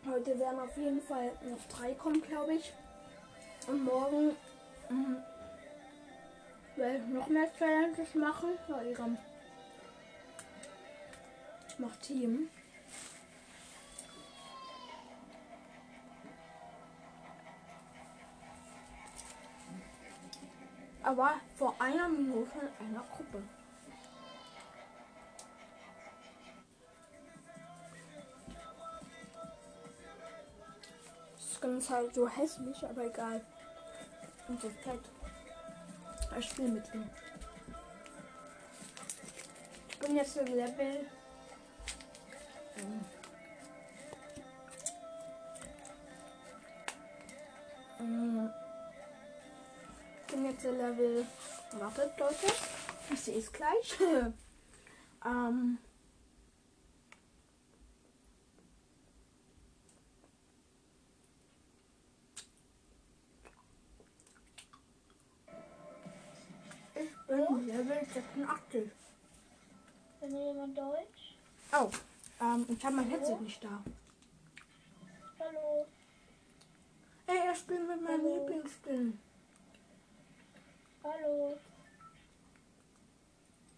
heute 0.05 0.37
werden 0.37 0.59
auf 0.59 0.75
jeden 0.75 1.01
Fall 1.01 1.31
noch 1.49 1.63
drei 1.69 1.93
kommen, 1.93 2.21
glaube 2.21 2.55
ich. 2.55 2.73
Und 3.67 3.85
morgen 3.85 4.35
Mhm. 4.89 5.23
Werde 6.75 6.97
ich 6.97 7.13
noch 7.13 7.27
mehr 7.27 7.53
Challenges 7.57 8.15
machen? 8.15 8.49
Ja, 8.67 8.81
ihre 8.81 9.17
macht 11.77 12.01
Team. 12.01 12.49
Aber 21.03 21.33
vor 21.57 21.75
einer 21.79 22.07
Minute 22.07 22.71
in 22.79 22.87
einer 22.87 23.03
Gruppe. 23.15 23.43
Das 31.35 31.71
ist 31.71 31.89
halt 31.89 32.13
so 32.13 32.27
hässlich, 32.27 32.85
aber 32.85 33.05
egal. 33.05 33.41
Und 34.47 34.61
so 34.61 34.69
fett. 34.69 34.99
Ich 36.37 36.49
spiele 36.49 36.69
mit 36.69 36.93
ihm. 36.93 37.09
Ich 39.89 39.99
bin 39.99 40.15
jetzt 40.15 40.37
im 40.37 40.45
Level. 40.47 41.05
Ich 50.25 50.33
bin 50.33 50.45
jetzt 50.45 50.65
im 50.65 50.77
Level. 50.77 51.25
Wartet, 51.73 52.19
Leute. 52.19 52.53
Ich 53.11 53.21
sehe 53.21 53.37
es 53.37 53.51
gleich. 53.51 53.99
ähm. 55.25 55.77
86. 68.05 68.91
Kann 70.19 70.31
jemand 70.31 70.77
Deutsch? 70.77 71.35
Oh, 71.71 71.89
ähm, 72.41 72.65
ich 72.69 72.85
habe 72.85 72.95
mein 72.95 73.09
Headset 73.09 73.39
nicht 73.39 73.63
da. 73.63 73.83
Hallo. 75.39 75.85
Ey, 77.27 77.37
er 77.47 77.55
spielt 77.55 77.87
mit 77.87 78.01
meinem 78.01 78.21
Hallo. 78.21 78.37
Lieblingsskin. 78.37 79.19
Hallo. 81.03 81.57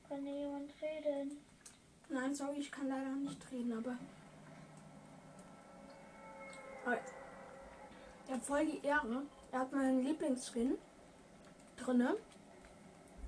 Kann 0.10 0.24
hier 0.24 0.40
jemand 0.40 0.72
reden? 0.82 1.38
Nein, 2.10 2.36
sorry, 2.36 2.60
ich 2.60 2.72
kann 2.72 2.88
leider 2.88 3.10
nicht 3.16 3.52
reden, 3.52 3.74
aber. 3.74 3.98
Alright. 6.86 7.14
Er 8.28 8.36
hat 8.36 8.44
voll 8.44 8.66
die 8.66 8.86
Ehre. 8.86 9.24
Er 9.52 9.60
hat 9.60 9.72
meinen 9.72 10.04
Lieblingsskin 10.04 10.78
drinne. 11.78 12.18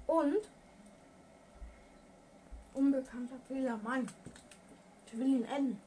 Und 0.05 0.49
unbekannter 2.77 3.39
Fehler, 3.47 3.77
Mann. 3.77 4.07
Ich 5.07 5.17
will 5.17 5.27
ihn 5.27 5.45
enden. 5.45 5.81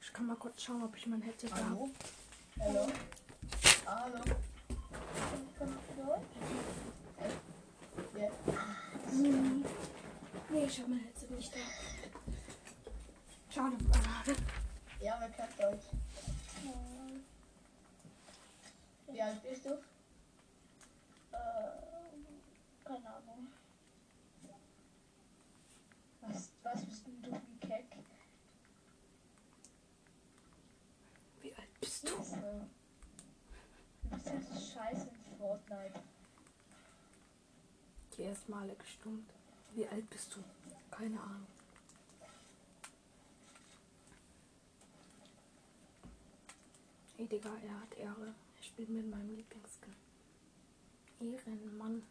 Ich 0.00 0.12
kann 0.12 0.26
mal 0.26 0.36
kurz 0.36 0.62
schauen, 0.62 0.82
ob 0.84 0.96
ich 0.96 1.06
mein 1.06 1.22
Headset 1.22 1.48
habe. 1.52 1.64
Hallo? 1.64 1.90
Hallo? 3.86 4.18
Ja. 8.16 8.30
Hm. 9.10 9.64
Nee, 10.48 10.64
ich 10.64 10.78
habe 10.78 10.90
mein 10.90 11.00
Headset 11.00 11.34
nicht 11.34 11.52
da. 11.52 11.58
Schade. 13.52 13.76
Ja, 15.00 15.16
wer 15.20 15.28
kann 15.30 15.48
Deutsch? 15.58 15.86
Ja. 16.64 16.72
Wie 19.12 19.22
alt 19.22 19.42
bist 19.42 19.66
du? 19.66 19.78
Äh, 21.46 22.84
keine 22.84 23.08
Ahnung. 23.08 23.46
Was, 26.22 26.50
was 26.62 26.84
bist 26.84 27.06
denn 27.06 27.22
du 27.22 27.30
wie 27.30 27.66
Keck? 27.66 27.96
Wie 31.40 31.54
alt 31.54 31.80
bist 31.80 32.08
du? 32.08 32.16
Du 34.02 34.08
bist 34.10 34.30
halt 34.30 34.44
so 34.44 34.54
scheiße 34.54 35.08
in 35.08 35.38
Fortnite. 35.38 36.00
Die 38.16 38.22
ersten 38.24 38.50
Male 38.50 38.74
gestummt. 38.74 39.30
Wie 39.74 39.86
alt 39.86 40.08
bist 40.10 40.34
du? 40.34 40.42
Keine 40.90 41.20
Ahnung. 41.20 41.46
Ey, 47.18 47.26
Digga, 47.26 47.50
er 47.66 47.80
hat 47.80 47.94
Ehre. 47.98 48.34
Er 48.58 48.62
spielt 48.62 48.88
mit 48.88 49.08
meinem 49.08 49.36
Lieblingsskin. 49.36 49.94
Ehrenmann. 51.20 52.02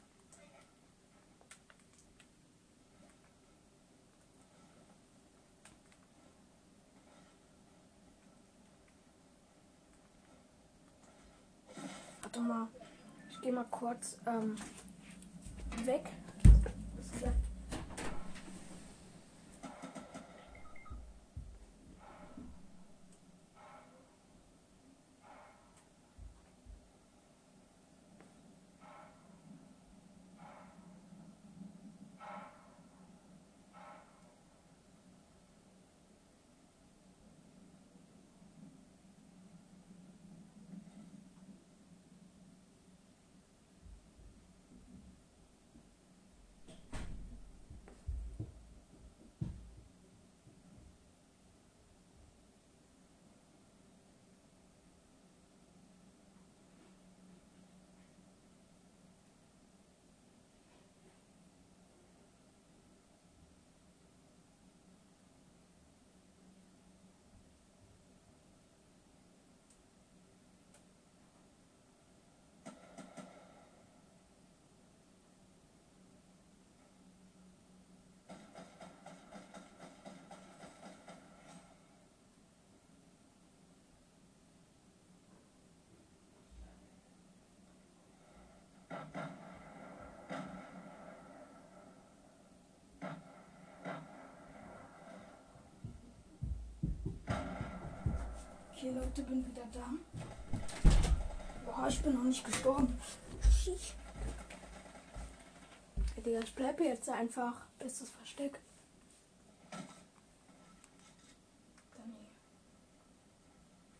Warte 12.22 12.40
mal. 12.40 12.68
Ich 13.30 13.42
gehe 13.42 13.54
mal 13.54 13.66
kurz 13.66 14.18
ähm, 14.26 14.56
weg. 15.86 16.12
Okay, 98.86 98.94
Leute, 98.94 99.24
bin 99.24 99.44
wieder 99.44 99.64
da. 99.74 99.90
Boah, 101.66 101.88
ich 101.88 102.00
bin 102.04 102.14
noch 102.14 102.24
nicht 102.24 102.46
gestorben. 102.46 102.96
Digga, 106.24 106.40
ich 106.40 106.54
bleibe 106.54 106.84
jetzt 106.84 107.10
einfach. 107.10 107.66
Bestes 107.80 108.12
Versteck. 108.12 108.60
Danny. 111.98 112.14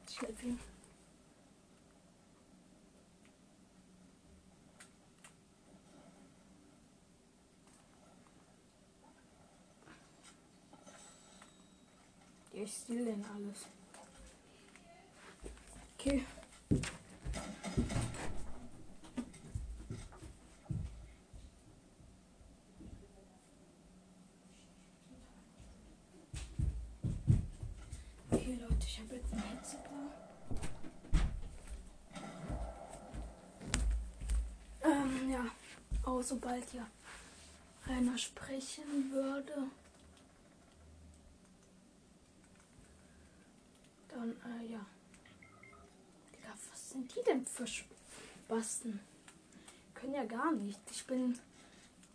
Ich 0.08 0.22
helfe 0.22 0.46
ihm. 0.46 0.60
Ich 12.54 12.72
steal 12.72 13.06
denn 13.06 13.26
alles. 13.36 13.66
Okay. 16.06 16.24
Okay, 28.30 28.60
Leute, 28.62 28.76
ich 28.82 29.00
habe 29.00 29.16
jetzt 29.16 29.34
ein 29.34 29.40
Headset. 29.40 29.78
Ähm, 34.84 35.32
ja. 35.32 35.46
Oh, 36.06 36.22
sobald 36.22 36.72
ja 36.72 36.86
einer 37.88 38.16
sprechen 38.20 39.12
würde, 39.12 39.72
dann, 44.10 44.30
äh, 44.30 44.72
ja. 44.72 44.86
Sind 46.96 47.14
die 47.14 47.24
denn 47.24 47.46
für 47.46 47.68
Spasten? 47.68 49.02
Können 49.94 50.14
ja 50.14 50.24
gar 50.24 50.54
nicht. 50.54 50.80
Ich 50.90 51.06
bin. 51.06 51.38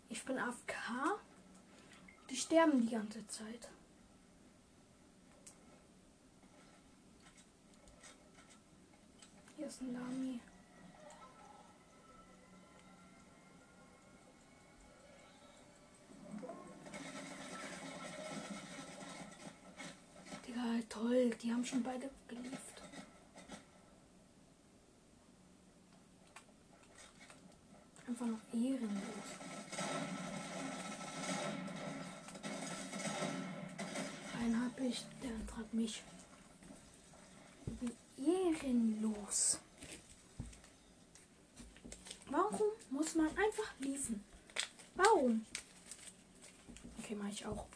Ich 0.09 0.25
bin 0.25 0.39
AFK. 0.39 0.73
Die 2.31 2.35
sterben 2.35 2.81
die 2.81 2.89
ganze 2.89 3.27
Zeit. 3.27 3.69
Hier 9.55 9.67
ist 9.67 9.81
ein 9.81 9.93
Lami. 9.93 10.39
Digga, 20.47 20.79
toll. 20.89 21.29
Die 21.39 21.53
haben 21.53 21.63
schon 21.63 21.83
beide 21.83 22.09
gelieft. 22.27 22.70
Einfach 28.11 28.25
noch 28.25 28.39
ehrenlos. 28.53 29.29
Einen 34.37 34.65
hab 34.65 34.81
ich, 34.81 35.05
der 35.23 35.29
andere 35.29 35.65
mich. 35.71 36.03
Wie 37.79 37.93
ehrenlos. 38.21 39.59
Warum 42.29 42.71
muss 42.89 43.15
man 43.15 43.27
einfach 43.27 43.79
liefen? 43.79 44.21
Warum? 44.95 45.45
Okay, 46.99 47.15
mache 47.15 47.29
ich 47.29 47.45
auch. 47.45 47.65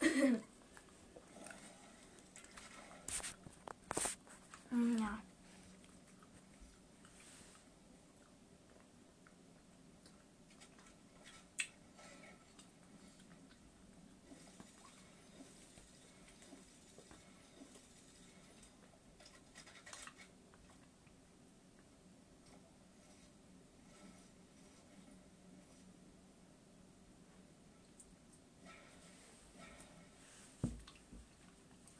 Ja. 4.98 5.25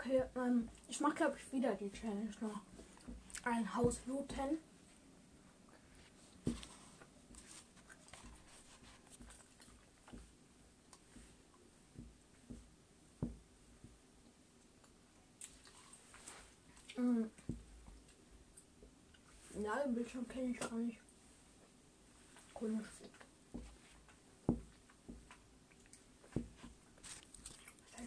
Okay, 0.07 0.23
ähm, 0.37 0.69
ich 0.89 1.01
mache 1.01 1.17
glaube 1.17 1.37
ich 1.37 1.53
wieder 1.53 1.75
die 1.75 1.91
Challenge 1.91 2.31
noch. 2.41 2.61
Ein 3.43 3.75
Haus 3.75 4.07
looten. 4.07 4.59
Den 19.87 19.95
Bildschirm 19.95 20.27
kenne 20.27 20.51
ich 20.51 20.59
gar 20.59 20.73
nicht. 20.73 20.99
Komisch. 22.53 22.87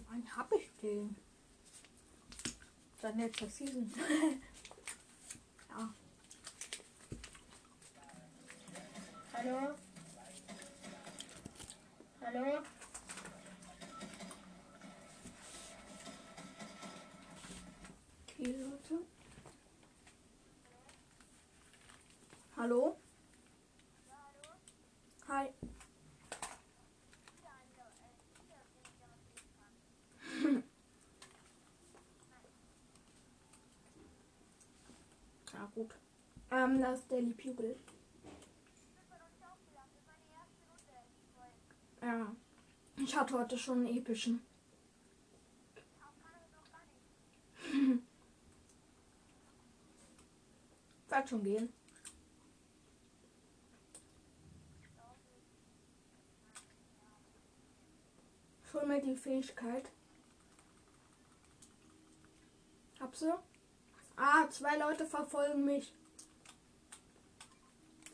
Wann 0.09 0.35
habe 0.35 0.55
ich 0.57 0.69
den? 0.81 1.15
Seit 3.01 3.15
letzter 3.15 3.47
Season. 3.47 3.93
ja. 5.69 5.93
Hallo? 9.33 9.75
Hallo? 12.21 12.59
Okay, 18.27 18.55
Leute. 18.57 19.18
Samuel 36.79 36.93
aus 36.93 37.05
Daily 37.07 37.33
Bugle. 37.33 37.75
Ja. 42.01 42.33
Ich 42.97 43.15
hatte 43.17 43.37
heute 43.37 43.57
schon 43.57 43.85
einen 43.85 43.97
epischen. 43.97 44.41
Wird 51.09 51.29
schon 51.29 51.43
gehen. 51.43 51.73
Schon 58.71 58.87
mal 58.87 59.01
die 59.01 59.17
Fähigkeit. 59.17 59.91
Hab 62.99 63.15
sie? 63.15 63.33
Ah, 64.15 64.47
zwei 64.49 64.77
Leute 64.77 65.05
verfolgen 65.05 65.65
mich. 65.65 65.93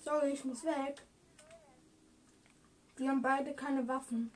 Sorry, 0.06 0.34
ich 0.34 0.46
muss 0.46 0.64
weg. 0.64 1.02
Die 3.00 3.10
haben 3.10 3.24
beide 3.24 3.56
keine 3.56 3.88
Waffen. 3.88 4.32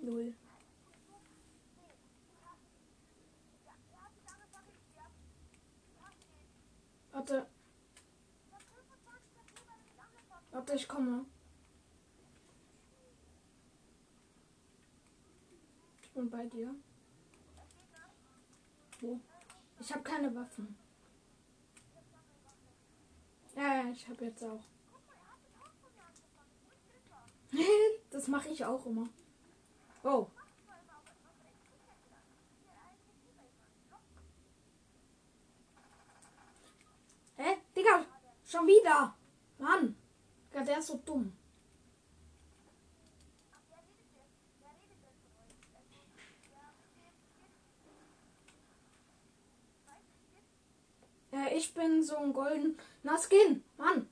Null. 0.00 0.34
Warte. 7.12 7.46
Warte, 10.56 10.74
ich 10.74 10.88
komme. 10.88 11.26
Ich 16.26 16.30
bin 16.32 16.38
bei 16.40 16.46
dir. 16.46 16.74
Wo? 19.00 19.20
Ich 19.78 19.92
habe 19.92 20.02
keine 20.02 20.34
Waffen. 20.34 20.76
Ja, 23.54 23.76
ja, 23.76 23.90
ich 23.90 24.08
habe 24.08 24.24
jetzt 24.24 24.42
auch. 24.42 24.64
das 28.10 28.26
mache 28.26 28.48
ich 28.48 28.64
auch 28.64 28.84
immer. 28.86 29.08
Oh. 30.02 30.26
Hä? 37.36 37.56
Digga, 37.76 38.04
schon 38.44 38.66
wieder. 38.66 39.16
Mann. 39.58 39.96
Ja, 40.52 40.64
der 40.64 40.78
ist 40.78 40.88
so 40.88 41.00
dumm. 41.04 41.36
Ja, 51.36 51.48
ich 51.52 51.74
bin 51.74 52.02
so 52.02 52.16
ein 52.16 52.32
goldener 52.32 53.18
Skin. 53.18 53.62
Mann. 53.76 54.08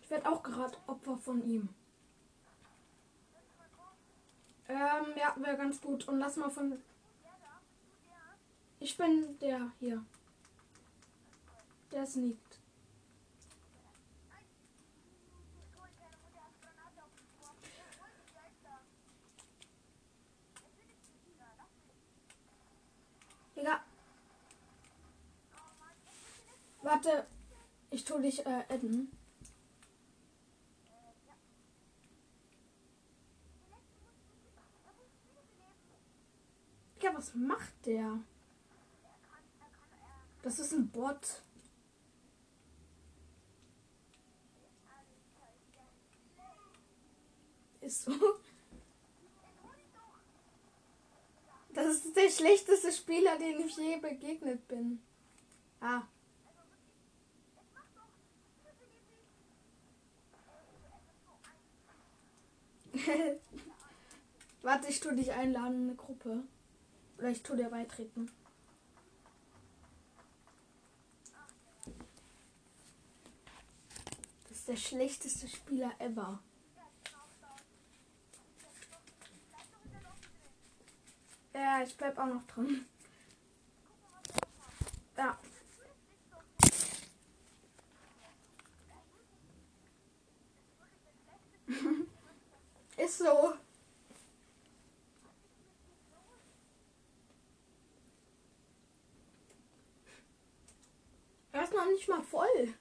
Ich 0.00 0.10
werde 0.10 0.26
auch 0.26 0.42
gerade 0.42 0.78
Opfer 0.86 1.18
von 1.18 1.44
ihm. 1.46 1.68
Ähm, 4.68 5.04
ja, 5.18 5.34
wäre 5.36 5.58
ganz 5.58 5.82
gut. 5.82 6.08
Und 6.08 6.18
lass 6.18 6.36
mal 6.36 6.48
von. 6.48 6.82
Ich 8.80 8.96
bin 8.96 9.38
der 9.38 9.70
hier. 9.80 10.02
Der 11.90 12.06
sneakt. 12.06 12.62
Digga. 23.62 23.84
Warte. 26.92 27.26
Ich 27.90 28.04
tu 28.04 28.18
dich 28.20 28.44
äh, 28.44 28.64
adden. 28.68 29.10
Digga, 36.96 37.14
was 37.16 37.34
macht 37.34 37.86
der? 37.86 38.20
Das 40.42 40.58
ist 40.58 40.74
ein 40.74 40.90
Bot. 40.90 41.42
Ist 47.80 48.02
so. 48.02 48.12
Das 51.70 51.86
ist 51.86 52.14
der 52.14 52.28
schlechteste 52.28 52.92
Spieler, 52.92 53.38
den 53.38 53.66
ich 53.66 53.78
je 53.78 53.96
begegnet 53.96 54.68
bin. 54.68 55.02
Ah. 55.80 56.02
Warte, 64.62 64.88
ich 64.88 65.00
tu 65.00 65.14
dich 65.14 65.32
einladen 65.32 65.82
in 65.82 65.88
eine 65.88 65.96
Gruppe. 65.96 66.44
Oder 67.18 67.30
ich 67.30 67.42
tu 67.42 67.56
dir 67.56 67.70
beitreten. 67.70 68.30
Das 74.48 74.58
ist 74.58 74.68
der 74.68 74.76
schlechteste 74.76 75.48
Spieler 75.48 75.92
ever. 75.98 76.40
Ja, 81.54 81.82
ich 81.82 81.96
bleib 81.96 82.18
auch 82.18 82.26
noch 82.26 82.46
drin. 82.46 82.86
Ja. 85.16 85.38
Ist 92.96 93.18
so. 93.18 93.54
Er 101.52 101.64
ist 101.64 101.72
noch 101.74 101.86
nicht 101.86 102.08
mal 102.08 102.22
voll. 102.22 102.74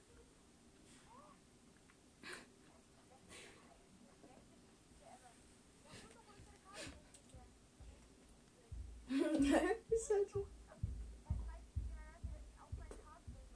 ist 9.91 10.09
halt 10.09 10.31
so. 10.31 10.47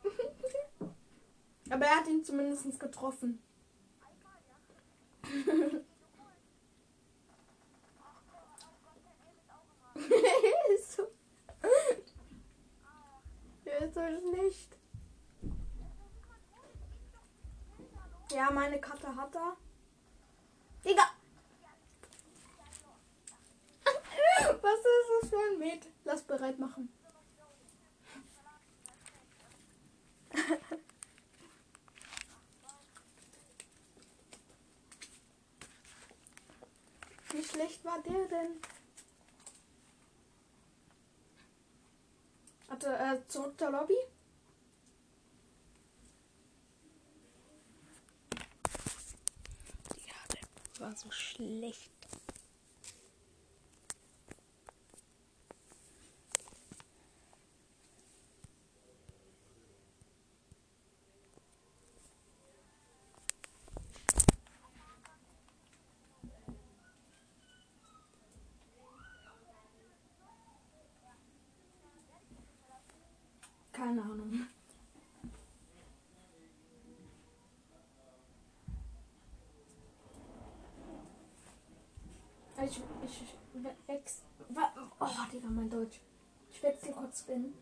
Aber 1.69 1.85
er 1.85 1.97
hat 1.97 2.07
ihn 2.07 2.23
zumindest 2.23 2.79
getroffen. 2.79 3.41
ist 10.73 10.93
so. 10.93 11.03
Er 13.65 13.79
ist 13.85 13.93
so 13.93 14.01
schlecht. 14.01 14.77
Ja, 18.31 18.51
meine 18.51 18.79
Karte 18.79 19.15
hat 19.15 19.35
er. 19.35 19.55
Digga! 20.83 21.03
Was 24.61 24.79
ist 24.79 25.09
das 25.21 25.29
für 25.29 25.37
ein 25.37 25.59
Met? 25.59 25.87
Lass 26.03 26.21
bereit 26.23 26.59
machen. 26.59 26.89
Wie 37.31 37.43
schlecht 37.43 37.74
war 37.85 38.01
der 38.01 38.27
denn? 38.27 38.59
Warte, 42.67 42.87
äh, 42.87 43.27
zurück 43.27 43.57
zur 43.57 43.69
Lobby. 43.69 43.97
Ja, 50.07 50.15
der 50.33 50.81
war 50.81 50.95
so 50.95 51.11
schlecht. 51.11 51.91
Keine 73.95 74.07
Ahnung. 74.11 74.47
Ich, 82.57 82.81
ich, 83.05 83.23
ich 83.53 83.87
wechsel. 83.87 84.25
Oh, 84.99 85.07
Digga, 85.31 85.47
mein 85.47 85.69
Deutsch. 85.69 86.01
Ich 86.49 86.61
wechsle 86.61 86.91
kurz 86.91 87.25
hin. 87.25 87.53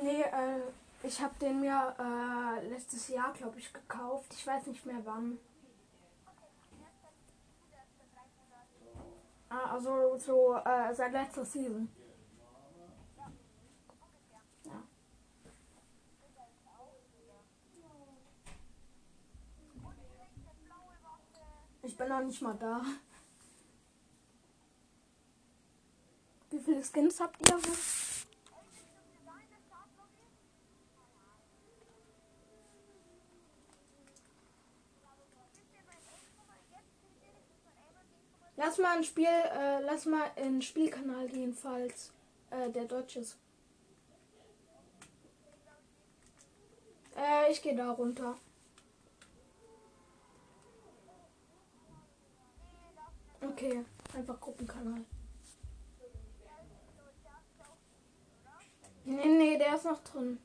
Nee, 0.00 0.22
äh, 0.22 0.60
ich 1.02 1.20
habe 1.20 1.34
den 1.40 1.60
mir 1.62 1.96
äh, 1.98 2.68
letztes 2.68 3.08
Jahr, 3.08 3.32
glaube 3.32 3.58
ich, 3.58 3.72
gekauft. 3.72 4.32
Ich 4.34 4.46
weiß 4.46 4.66
nicht 4.68 4.86
mehr 4.86 5.04
wann. 5.04 5.38
Also 9.64 10.18
so 10.18 10.54
äh, 10.56 10.94
seit 10.94 11.12
letzter 11.12 11.44
Season. 11.44 11.88
Ich 21.82 21.96
bin 21.96 22.08
noch 22.08 22.22
nicht 22.22 22.42
mal 22.42 22.54
da. 22.54 22.82
Wie 26.50 26.58
viele 26.58 26.82
Skins 26.82 27.20
habt 27.20 27.48
ihr? 27.48 27.56
Lass 38.66 38.78
mal 38.78 38.96
ein 38.96 39.04
Spiel, 39.04 39.26
äh, 39.26 39.80
lass 39.82 40.06
mal 40.06 40.28
in 40.34 40.60
Spielkanal 40.60 41.28
gehen, 41.28 41.54
falls 41.54 42.10
äh, 42.50 42.68
der 42.68 42.84
Deutsch 42.86 43.14
ist. 43.14 43.38
Äh, 47.16 47.52
ich 47.52 47.62
gehe 47.62 47.76
da 47.76 47.92
runter. 47.92 48.36
Okay, 53.40 53.84
einfach 54.12 54.40
Gruppenkanal. 54.40 55.04
Nee, 59.04 59.26
nee, 59.26 59.58
der 59.58 59.76
ist 59.76 59.84
noch 59.84 60.02
drin. 60.02 60.40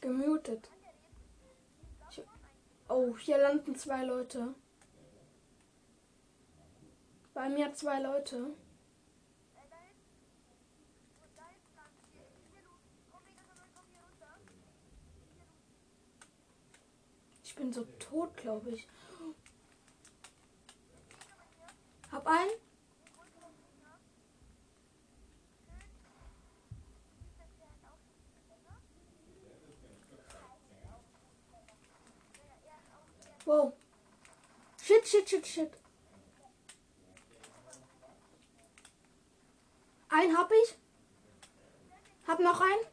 Gemutet. 0.00 0.70
Oh, 2.88 3.16
hier 3.18 3.36
landen 3.36 3.76
zwei 3.76 4.02
Leute. 4.02 4.54
Bei 7.34 7.48
mir 7.50 7.74
zwei 7.74 8.00
Leute. 8.00 8.54
Ich 17.44 17.54
bin 17.54 17.72
so 17.72 17.84
tot, 17.98 18.36
glaube 18.38 18.70
ich. 18.70 18.88
Hab 22.10 22.26
einen. 22.26 22.67
Wow. 33.48 33.72
Shit, 34.82 35.06
shit, 35.06 35.26
shit, 35.26 35.46
shit. 35.46 35.72
Einen 40.10 40.36
hab 40.36 40.52
ich. 40.52 40.76
Hab 42.26 42.40
noch 42.40 42.60
einen. 42.60 42.84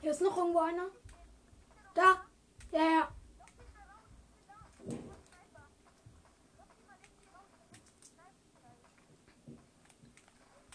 Hier 0.00 0.12
ist 0.12 0.20
noch 0.20 0.36
irgendwo 0.36 0.60
einer. 0.60 0.86
Da. 1.92 2.24
Ja, 2.70 2.80
ja. 2.80 3.08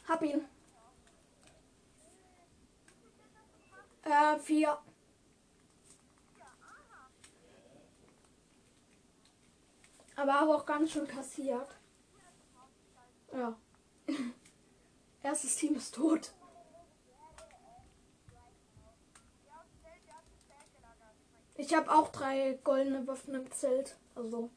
Hab 0.10 0.22
ihn. 0.24 0.55
Äh, 4.06 4.40
vier. 4.40 4.78
Aber 10.16 10.34
habe 10.34 10.56
auch 10.56 10.66
ganz 10.66 10.92
schön 10.92 11.08
kassiert. 11.08 11.68
Ja. 13.34 13.58
Erstes 15.24 15.56
Team 15.58 15.76
ist 15.76 15.96
tot. 15.96 16.32
Ich 21.56 21.74
habe 21.74 21.92
auch 21.92 22.10
drei 22.10 22.60
goldene 22.64 23.08
Waffen 23.08 23.34
im 23.34 23.52
Zelt. 23.52 23.98
Also. 24.14 24.52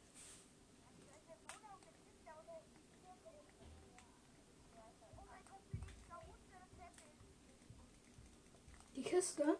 Kiste. 9.08 9.56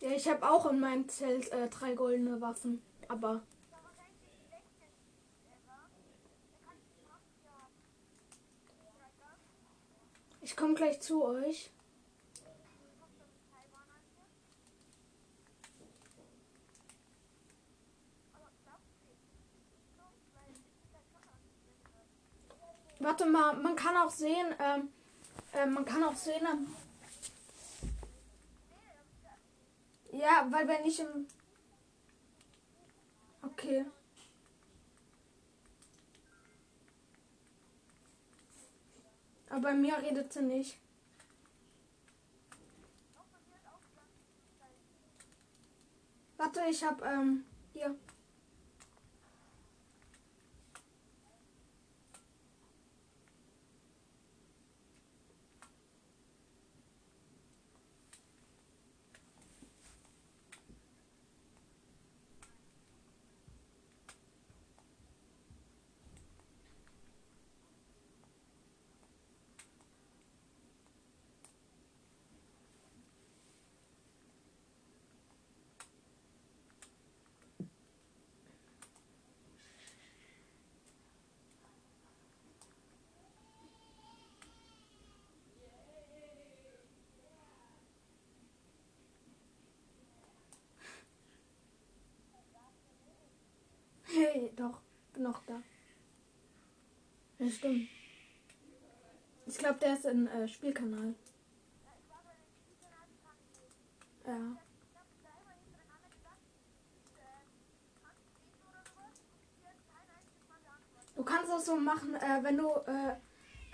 Ja, 0.00 0.10
ich 0.10 0.26
habe 0.28 0.50
auch 0.50 0.66
in 0.66 0.80
meinem 0.80 1.08
Zelt 1.08 1.52
äh, 1.52 1.68
drei 1.68 1.94
goldene 1.94 2.40
Waffen. 2.40 2.82
Aber. 3.08 3.42
Ich 10.40 10.56
komme 10.56 10.74
gleich 10.74 11.00
zu 11.00 11.24
euch. 11.24 11.70
Warte 23.02 23.26
mal, 23.26 23.56
man 23.56 23.74
kann 23.74 23.96
auch 23.96 24.10
sehen, 24.10 24.54
ähm, 24.60 24.88
äh, 25.52 25.66
man 25.66 25.84
kann 25.84 26.04
auch 26.04 26.14
sehen, 26.14 26.46
ähm, 26.50 26.68
ja, 30.12 30.46
weil 30.50 30.68
wenn 30.68 30.84
ich 30.84 31.00
im, 31.00 31.26
okay. 33.42 33.84
Aber 39.50 39.60
bei 39.62 39.74
mir 39.74 39.98
redet 39.98 40.32
sie 40.32 40.42
nicht. 40.42 40.78
Warte, 46.36 46.60
ich 46.70 46.84
hab, 46.84 47.04
ähm, 47.04 47.44
hier. 47.72 47.96
Hey, 94.14 94.52
doch, 94.56 94.82
bin 95.11 95.11
noch 95.22 95.42
da. 95.46 95.62
Ja, 97.38 97.50
stimmt. 97.50 97.88
Ich 99.46 99.58
glaube, 99.58 99.78
der 99.80 99.94
ist 99.94 100.04
im 100.04 100.26
äh, 100.28 100.46
Spielkanal. 100.48 101.14
Ja. 104.26 104.56
Du 111.16 111.24
kannst 111.24 111.50
das 111.50 111.66
so 111.66 111.76
machen, 111.76 112.14
äh, 112.14 112.42
wenn 112.42 112.56
du, 112.56 112.68
äh, 112.86 113.16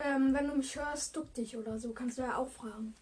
ähm, 0.01 0.35
wenn 0.35 0.49
du 0.49 0.57
mich 0.57 0.77
hörst, 0.77 1.17
duck 1.17 1.33
dich 1.35 1.57
oder 1.57 1.79
so, 1.79 1.93
kannst 1.93 2.19
du 2.19 2.23
ja 2.23 2.37
auch 2.37 2.51
fragen. 2.51 2.95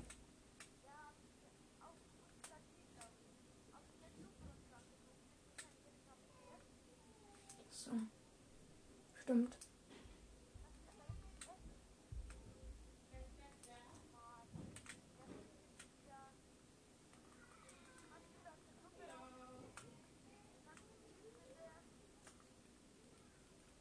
Stimmt. 9.26 9.56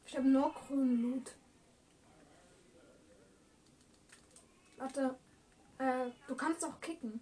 Ich 0.04 0.16
habe 0.16 0.26
nur 0.26 0.52
grünen 0.52 1.02
Loot. 1.02 1.36
Warte. 4.78 5.14
Äh, 5.78 6.10
du 6.26 6.34
kannst 6.34 6.64
auch 6.64 6.80
kicken. 6.80 7.20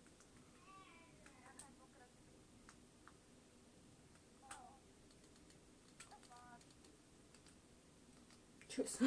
Tschüss. 8.74 8.98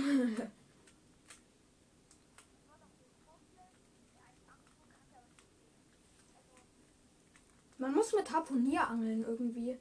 Man 7.78 7.93
muss 7.93 8.13
mit 8.13 8.32
Harpunier 8.32 8.88
angeln 8.88 9.26
irgendwie. 9.26 9.78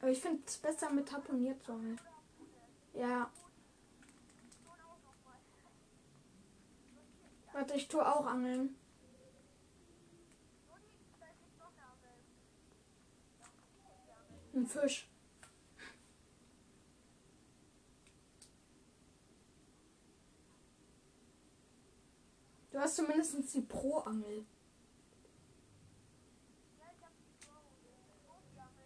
Aber 0.00 0.10
ich 0.10 0.20
finde 0.20 0.42
es 0.46 0.58
besser 0.58 0.90
mit 0.90 1.10
Harpunier 1.10 1.58
zu 1.60 1.72
angeln. 1.72 1.98
Ja. 2.92 3.30
Warte, 7.52 7.74
ich 7.74 7.88
tue 7.88 8.06
auch 8.06 8.26
angeln. 8.26 8.76
Ein 14.52 14.66
Fisch. 14.66 15.09
Du 22.80 22.84
hast 22.84 22.96
zumindest 22.96 23.54
die 23.54 23.60
Pro-Angel. 23.60 24.42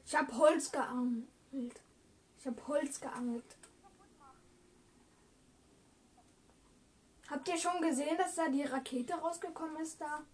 Ich 0.04 0.16
habe 0.16 0.36
Holz 0.36 0.72
geangelt. 0.72 1.28
Ich 2.36 2.44
habe 2.44 2.66
Holz 2.66 3.00
geangelt. 3.00 3.56
Habt 7.30 7.48
ihr 7.48 7.56
schon 7.56 7.80
gesehen, 7.82 8.18
dass 8.18 8.34
da 8.34 8.48
die 8.48 8.64
Rakete 8.64 9.14
rausgekommen 9.14 9.76
ist 9.76 10.00
da? 10.00 10.24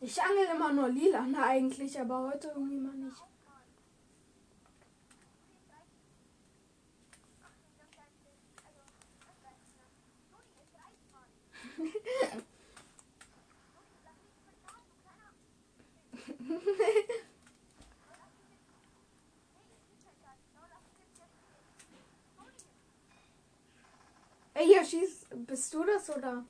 Ich 0.00 0.22
angel 0.22 0.46
immer 0.54 0.72
nur 0.72 0.88
lila 0.88 1.26
eigentlich, 1.42 1.98
aber 1.98 2.30
heute 2.30 2.46
irgendwie 2.54 2.78
mal 2.78 2.94
nicht. 2.94 3.33
Ey, 24.54 24.66
hier 24.66 24.84
schießt. 24.84 25.46
Bist 25.46 25.72
du 25.74 25.84
das 25.84 26.10
oder? 26.10 26.44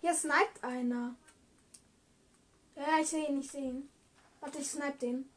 Hier 0.00 0.14
sniped 0.14 0.62
einer. 0.62 1.14
Ja, 2.74 2.98
ich 3.00 3.08
sehe 3.08 3.28
ihn, 3.28 3.40
ich 3.40 3.50
sehe 3.50 3.70
ihn. 3.70 3.88
Warte, 4.40 4.58
ich 4.58 4.68
snipe 4.68 4.98
den. 4.98 5.30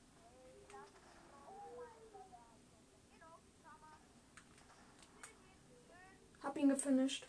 Hab 6.42 6.58
ihn 6.58 6.70
gefinisht. 6.70 7.28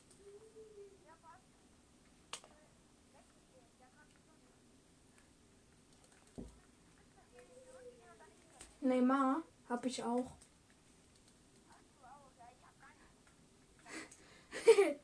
Neymar 8.86 9.42
hab 9.68 9.84
ich 9.84 10.02
auch. 10.02 10.32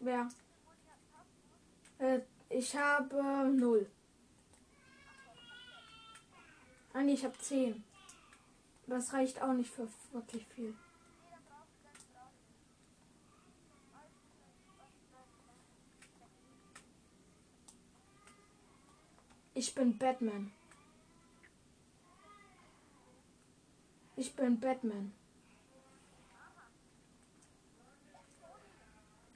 Wer? 0.00 0.28
Äh, 1.98 2.20
ich 2.50 2.76
habe 2.76 3.16
äh, 3.16 3.48
null. 3.48 3.90
Nein, 6.92 7.08
ich 7.08 7.24
habe 7.24 7.38
zehn. 7.38 7.82
Das 8.86 9.12
reicht 9.12 9.42
auch 9.42 9.52
nicht 9.54 9.70
für 9.70 9.88
wirklich 10.12 10.46
viel. 10.46 10.76
Ich 19.56 19.72
bin 19.72 19.96
Batman. 19.96 20.52
Ich 24.16 24.34
bin 24.34 24.58
Batman. 24.58 25.12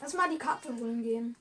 Lass 0.00 0.14
mal 0.14 0.28
die 0.28 0.38
Karte 0.38 0.74
holen 0.76 1.02
gehen. 1.02 1.36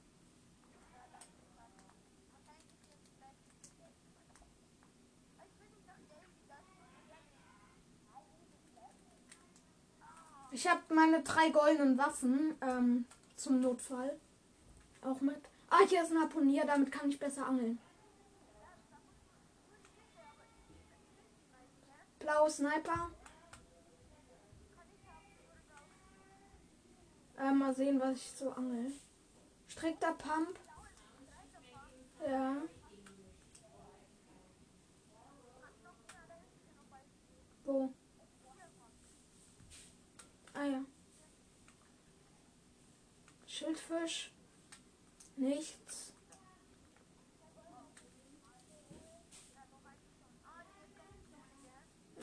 Ich 10.52 10.68
habe 10.68 10.82
meine 10.94 11.22
drei 11.22 11.50
goldenen 11.50 11.98
Waffen 11.98 12.56
ähm, 12.62 13.06
zum 13.36 13.60
Notfall 13.60 14.20
auch 15.02 15.22
mit. 15.22 15.38
Ah, 15.70 15.86
hier 15.88 16.02
ist 16.02 16.12
ein 16.12 16.20
Harpunier, 16.20 16.66
damit 16.66 16.92
kann 16.92 17.10
ich 17.10 17.20
besser 17.20 17.46
angeln. 17.46 17.80
Blaue 22.28 22.50
Sniper. 22.50 23.10
Äh, 27.38 27.52
mal 27.54 27.74
sehen, 27.74 28.02
was 28.02 28.18
ich 28.18 28.32
so 28.32 28.52
angel. 28.52 28.92
Strickter 29.70 30.12
Pump. 30.12 30.60
Ja. 32.28 32.58
Wo? 37.64 37.94
Ah 40.54 40.66
ja. 40.66 40.82
Schildfisch. 43.46 44.34
Nichts. 45.38 46.08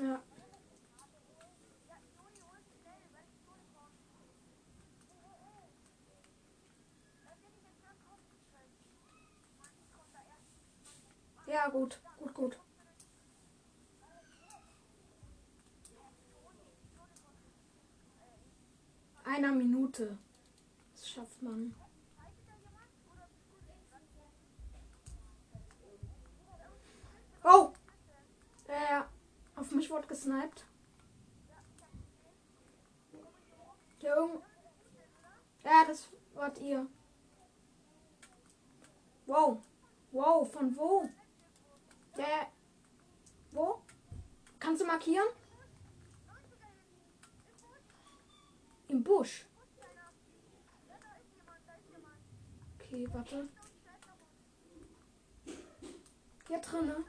Ja. 0.04 0.20
Ja, 11.46 11.63
gut. 11.74 12.00
Gut, 12.18 12.34
gut. 12.34 12.58
Einer 19.24 19.52
Minute. 19.52 20.16
Das 20.92 21.08
schafft 21.08 21.42
man. 21.42 21.74
Oh! 27.42 27.72
Ja, 28.68 29.08
auf 29.56 29.70
mich 29.72 29.90
wurde 29.90 30.06
gesniped. 30.06 30.64
Der 34.00 34.16
irgend 34.16 34.42
ja, 35.64 35.84
das 35.86 36.08
wart 36.34 36.58
ihr. 36.60 36.86
Wow. 39.26 39.62
Wow, 40.12 40.52
von 40.52 40.76
wo? 40.76 41.08
Ja, 42.16 42.46
Wo? 43.50 43.82
Kannst 44.60 44.82
du 44.82 44.86
markieren? 44.86 45.26
Im 48.88 49.02
Busch. 49.02 49.46
Okay, 52.78 53.08
warte. 53.12 53.48
Hier 56.46 56.58
drinne. 56.60 57.04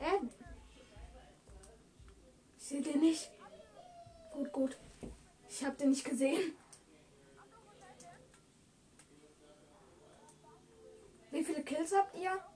Äh? 0.00 0.26
Ich 2.58 2.64
sehe 2.64 2.82
den 2.82 3.00
nicht. 3.00 3.30
Gut, 4.32 4.52
gut. 4.52 4.76
Ich 5.48 5.64
habe 5.64 5.76
den 5.76 5.90
nicht 5.90 6.04
gesehen. 6.04 6.56
Wie 11.30 11.44
viele 11.44 11.62
Kills 11.62 11.94
habt 11.94 12.16
ihr? 12.16 12.51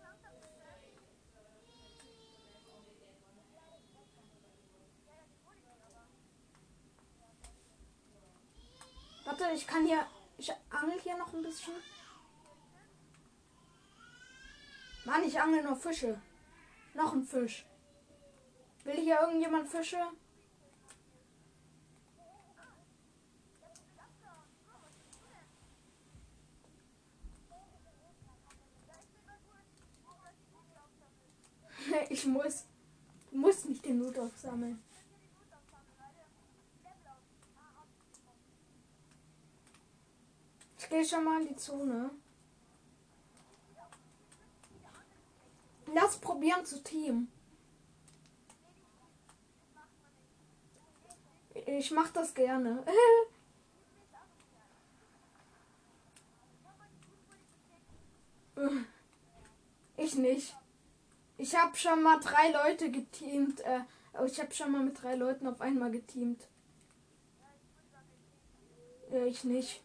Warte, 9.27 9.45
ich 9.53 9.67
kann 9.67 9.85
hier. 9.85 10.07
Ich 10.39 10.53
angel 10.71 11.01
hier 11.01 11.19
noch 11.19 11.33
ein 11.35 11.43
bisschen. 11.43 11.75
Mann, 15.05 15.25
ich 15.25 15.41
angel 15.41 15.65
nur 15.65 15.77
Fische. 15.77 16.21
Noch 16.95 17.13
ein 17.13 17.25
Fisch. 17.25 17.67
Will 18.85 19.01
hier 19.01 19.21
irgendjemand 19.21 19.69
Fische? 19.69 19.99
Ich 32.11 32.27
muss. 32.27 32.65
Du 33.31 33.39
musst 33.39 33.69
nicht 33.69 33.85
den 33.85 33.99
Loot 33.99 34.19
aufsammeln. 34.19 34.83
Ich 40.87 40.91
gehe 40.91 41.05
schon 41.05 41.25
mal 41.25 41.43
in 41.43 41.49
die 41.49 41.57
Zone. 41.57 42.11
Lass 45.93 46.17
probieren 46.19 46.65
zu 46.65 46.81
team. 46.81 47.27
Ich 51.55 51.91
mach 51.91 52.11
das 52.11 52.33
gerne. 52.33 52.85
Ich 59.99 60.15
nicht. 60.15 60.55
Ich 61.37 61.57
habe 61.57 61.75
schon 61.77 62.03
mal 62.03 62.21
drei 62.21 62.51
Leute 62.53 62.91
geteamt. 62.91 63.61
Äh, 63.61 63.81
ich 64.27 64.39
habe 64.39 64.55
schon 64.55 64.71
mal 64.71 64.85
mit 64.85 65.03
drei 65.03 65.17
Leuten 65.17 65.47
auf 65.47 65.61
einmal 65.61 65.91
geteamt. 65.91 66.47
Ja, 69.11 69.25
ich 69.25 69.43
nicht. 69.43 69.83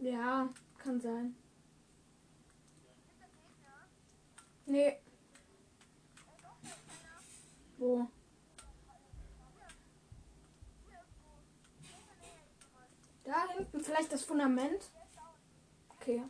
Ja, 0.00 0.48
kann 0.78 1.00
sein. 1.00 1.34
Nee. 4.66 4.98
Wo? 7.78 8.06
Da 13.24 13.48
hinten 13.56 13.80
vielleicht 13.80 14.12
das 14.12 14.24
Fundament. 14.24 14.90
Okay. 15.90 16.22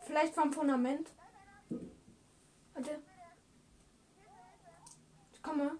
Vielleicht 0.00 0.34
vom 0.34 0.52
Fundament. 0.52 1.10
Warte. 2.74 3.02
Ich 5.32 5.42
komme. 5.42 5.78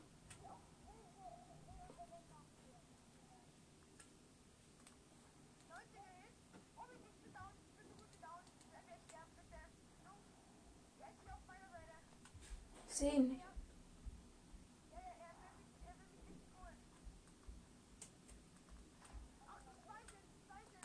Sehen. 13.03 13.42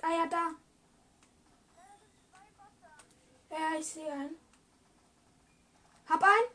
Ah 0.01 0.11
ja, 0.11 0.26
da. 0.26 0.55
Ja, 3.51 3.78
ich 3.78 3.86
sehe 3.86 4.11
einen. 4.11 4.36
Hab 6.09 6.24
einen. 6.24 6.49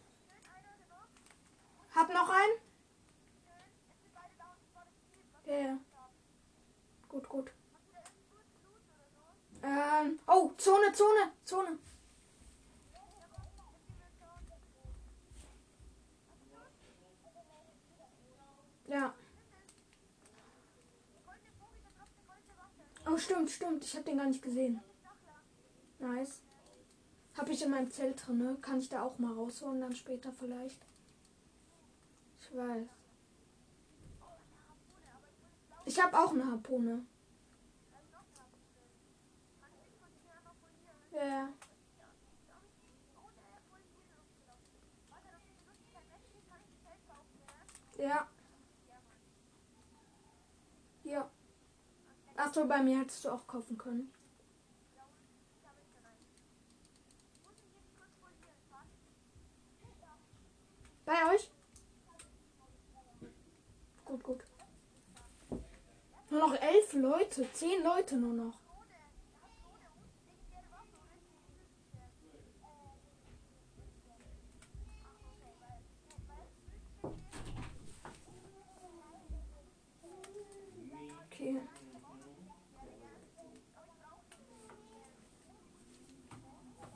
Hab 1.95 2.09
noch 2.13 2.29
einen. 2.29 2.59
Ja, 5.47 5.55
ja. 5.55 5.79
Gut, 7.09 7.29
gut. 7.29 7.53
Ähm, 9.63 10.19
oh, 10.27 10.51
Zone, 10.57 10.93
Zone, 10.93 11.33
Zone. 11.45 11.79
Ja. 18.93 19.15
Oh, 23.07 23.17
stimmt. 23.73 23.85
Ich 23.85 23.95
habe 23.95 24.05
den 24.05 24.19
gar 24.19 24.27
nicht 24.27 24.43
gesehen. 24.43 24.81
Nice. 25.99 26.43
Habe 27.37 27.53
ich 27.53 27.63
in 27.63 27.71
meinem 27.71 27.91
Zelt 27.91 28.27
drin, 28.27 28.39
ne? 28.39 28.57
Kann 28.61 28.79
ich 28.79 28.89
da 28.89 29.03
auch 29.03 29.19
mal 29.19 29.33
rausholen, 29.33 29.81
dann 29.81 29.95
später 29.95 30.33
vielleicht. 30.33 30.85
Ich 32.41 32.57
weiß. 32.57 32.87
Ich 35.85 36.03
habe 36.03 36.19
auch 36.19 36.33
eine 36.33 36.47
Harpune. 36.47 37.05
Ja. 41.13 41.49
Ja. 47.99 48.29
Achso, 52.45 52.67
bei 52.67 52.83
mir 52.83 52.99
hättest 52.99 53.25
du 53.25 53.29
auch 53.31 53.47
kaufen 53.47 53.79
können. 53.79 54.13
Bei 61.05 61.33
euch? 61.33 61.49
Gut, 64.05 64.25
gut. 64.25 64.45
Nur 66.31 66.41
noch 66.41 66.55
elf 66.55 66.93
Leute, 66.95 67.47
zehn 67.53 67.85
Leute 67.85 68.17
nur 68.17 68.35
noch. 68.35 68.62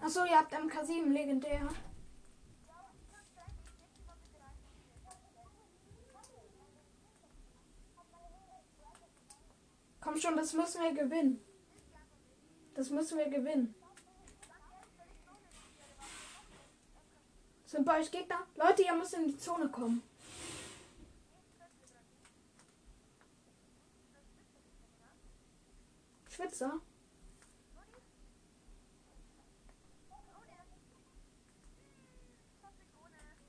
Achso, 0.06 0.24
ihr 0.24 0.38
habt 0.38 0.54
MK7 0.54 1.08
legendär. 1.08 1.68
Komm 10.00 10.16
schon, 10.16 10.36
das 10.36 10.52
müssen 10.52 10.80
wir 10.80 10.94
gewinnen. 10.94 11.44
Das 12.74 12.90
müssen 12.90 13.18
wir 13.18 13.28
gewinnen. 13.28 13.74
Sind 17.64 17.84
bei 17.84 17.98
euch 17.98 18.12
Gegner? 18.12 18.46
Leute, 18.54 18.82
ihr 18.82 18.94
müsst 18.94 19.14
in 19.14 19.26
die 19.26 19.36
Zone 19.36 19.68
kommen. 19.68 20.04
Schwitzer? 26.28 26.80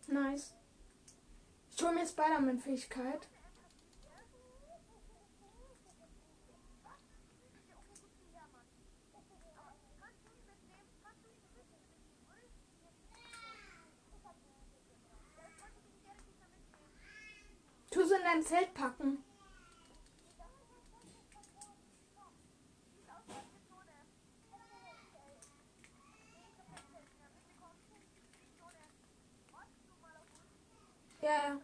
Nice. 0.08 0.55
Ich 1.70 1.84
hole 1.84 1.93
mir 1.93 2.08
Spider-Man-Fähigkeit. 2.08 3.28
Tu 17.91 18.05
sie 18.05 18.16
in 18.16 18.22
dein 18.24 18.43
Zelt 18.43 18.74
packen. 18.74 19.26
Ja, 31.28 31.49
ja. 31.49 31.61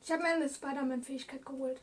Ich 0.00 0.12
habe 0.12 0.22
mir 0.22 0.28
eine 0.28 0.48
Spider-Man-Fähigkeit 0.48 1.44
geholt. 1.44 1.82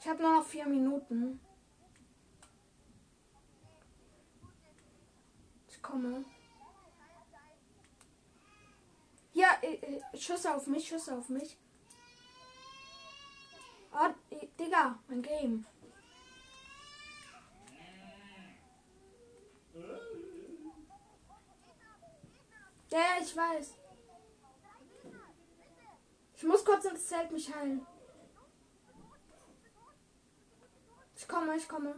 Ich 0.00 0.08
habe 0.08 0.22
nur 0.22 0.38
noch 0.38 0.46
vier 0.46 0.66
Minuten. 0.66 1.38
Ich 5.68 5.82
komme. 5.82 6.24
Ja, 9.34 9.48
äh, 9.60 9.74
äh, 9.74 10.16
Schüsse 10.16 10.54
auf 10.54 10.66
mich, 10.66 10.88
Schüsse 10.88 11.14
auf 11.14 11.28
mich. 11.28 11.58
Oh, 13.92 14.34
äh, 14.34 14.46
Digga, 14.58 14.98
mein 15.08 15.20
Game. 15.20 15.66
Ja, 22.90 22.98
ja, 22.98 23.22
ich 23.22 23.36
weiß. 23.36 23.74
Ich 26.36 26.42
muss 26.44 26.64
kurz 26.64 26.84
ins 26.84 27.06
Zelt 27.06 27.32
mich 27.32 27.52
heilen. 27.52 27.84
Ich 31.16 31.26
komme, 31.26 31.56
ich 31.56 31.68
komme. 31.68 31.96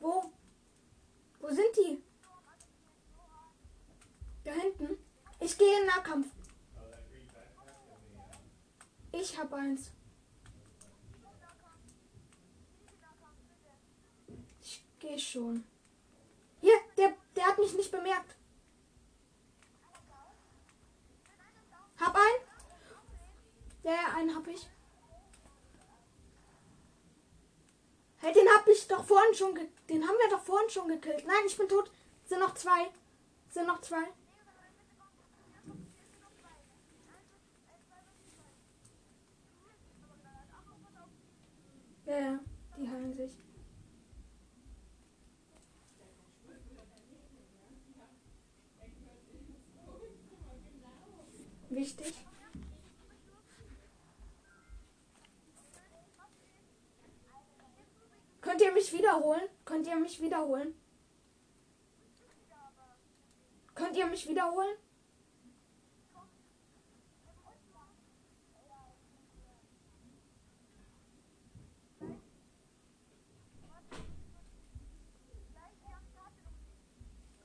Wo? 0.00 0.32
Wo 1.38 1.48
sind 1.48 1.76
die? 1.76 2.02
Da 4.44 4.52
hinten. 4.52 4.98
Ich 5.38 5.56
gehe 5.56 5.80
in 5.80 5.86
Nahkampf. 5.86 6.26
Ich 9.12 9.38
hab 9.38 9.52
eins. 9.52 9.92
Gehe 15.02 15.18
schon. 15.18 15.64
Hier, 16.60 16.78
der, 16.96 17.12
der 17.34 17.44
hat 17.44 17.58
mich 17.58 17.74
nicht 17.74 17.90
bemerkt. 17.90 18.36
Hab 21.98 22.14
einen. 22.14 22.42
Ja, 23.82 23.92
ja, 23.94 24.14
einen 24.16 24.32
hab 24.32 24.46
ich. 24.46 24.68
Hey, 28.18 28.32
den 28.32 28.48
hab 28.48 28.68
ich 28.68 28.86
doch 28.86 29.04
vorhin 29.04 29.34
schon 29.34 29.56
Den 29.88 30.06
haben 30.06 30.18
wir 30.18 30.30
doch 30.30 30.44
vorhin 30.44 30.70
schon 30.70 30.86
gekillt. 30.86 31.26
Nein, 31.26 31.46
ich 31.46 31.58
bin 31.58 31.68
tot. 31.68 31.90
Sind 32.24 32.38
noch 32.38 32.54
zwei. 32.54 32.92
Sind 33.48 33.66
noch 33.66 33.80
zwei. 33.80 34.04
Ja, 42.06 42.18
ja, 42.20 42.40
die 42.76 42.88
heilen 42.88 43.14
sich. 43.14 43.41
Wichtig. 51.74 52.12
Könnt 58.42 58.60
ihr 58.60 58.72
mich 58.72 58.92
wiederholen? 58.92 59.48
Könnt 59.64 59.86
ihr 59.86 59.96
mich 59.96 60.20
wiederholen? 60.20 60.74
Könnt 63.74 63.96
ihr 63.96 64.06
mich 64.06 64.28
wiederholen? 64.28 64.76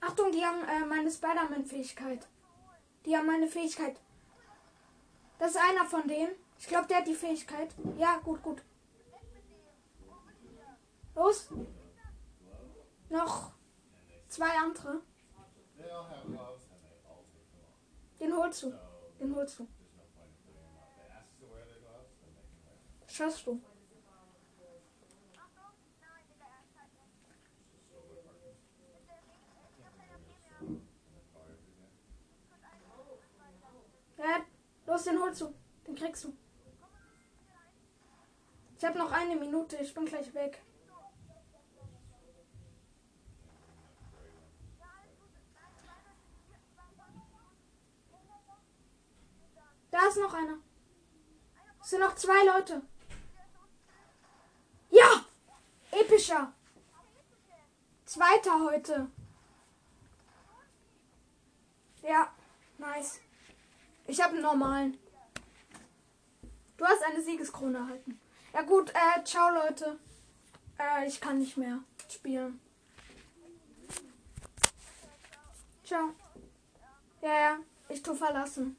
Achtung, 0.01 0.31
die 0.33 0.45
haben 0.45 0.63
äh, 0.63 0.85
meine 0.85 1.09
Spider-Man-Fähigkeit. 1.09 2.27
Die 3.05 3.15
haben 3.15 3.27
meine 3.27 3.47
Fähigkeit. 3.47 4.01
Das 5.39 5.51
ist 5.51 5.57
einer 5.57 5.85
von 5.85 6.07
denen. 6.07 6.35
Ich 6.59 6.67
glaube, 6.67 6.87
der 6.87 6.97
hat 6.97 7.07
die 7.07 7.13
Fähigkeit. 7.13 7.73
Ja, 7.97 8.17
gut, 8.17 8.41
gut. 8.41 8.63
Los. 11.15 11.49
Noch 13.09 13.51
zwei 14.27 14.49
andere. 14.57 15.01
Den 18.19 18.35
holst 18.35 18.63
du. 18.63 18.73
Den 19.19 19.35
holst 19.35 19.59
du. 19.59 19.67
Schaffst 23.07 23.47
du. 23.47 23.61
Ja, 34.17 34.43
los, 34.87 35.03
den 35.03 35.21
holst 35.21 35.41
du. 35.41 35.53
Den 35.85 35.95
kriegst 35.95 36.23
du. 36.23 36.35
Ich 38.77 38.85
habe 38.85 38.97
noch 38.97 39.11
eine 39.11 39.35
Minute. 39.35 39.77
Ich 39.77 39.93
bin 39.93 40.05
gleich 40.05 40.33
weg. 40.33 40.61
Da 49.91 50.07
ist 50.07 50.17
noch 50.17 50.33
einer. 50.33 50.57
Es 51.81 51.89
sind 51.89 52.01
noch 52.01 52.15
zwei 52.15 52.45
Leute. 52.45 52.81
Ja! 54.89 55.25
Epischer. 55.91 56.53
Zweiter 58.05 58.63
heute. 58.63 59.09
Ja, 62.03 62.31
nice. 62.77 63.19
Ich 64.07 64.21
habe 64.21 64.33
einen 64.33 64.41
normalen. 64.41 64.97
Du 66.77 66.85
hast 66.85 67.03
eine 67.03 67.21
Siegeskrone 67.21 67.77
erhalten. 67.77 68.19
Ja 68.53 68.61
gut, 68.61 68.91
äh, 68.91 69.23
ciao 69.23 69.49
Leute. 69.49 69.99
Äh, 70.79 71.07
ich 71.07 71.19
kann 71.19 71.39
nicht 71.39 71.57
mehr 71.57 71.79
spielen. 72.09 72.59
Ciao. 75.83 76.13
Ja, 77.21 77.39
ja, 77.39 77.57
ich 77.89 78.01
tu 78.01 78.13
verlassen. 78.13 78.77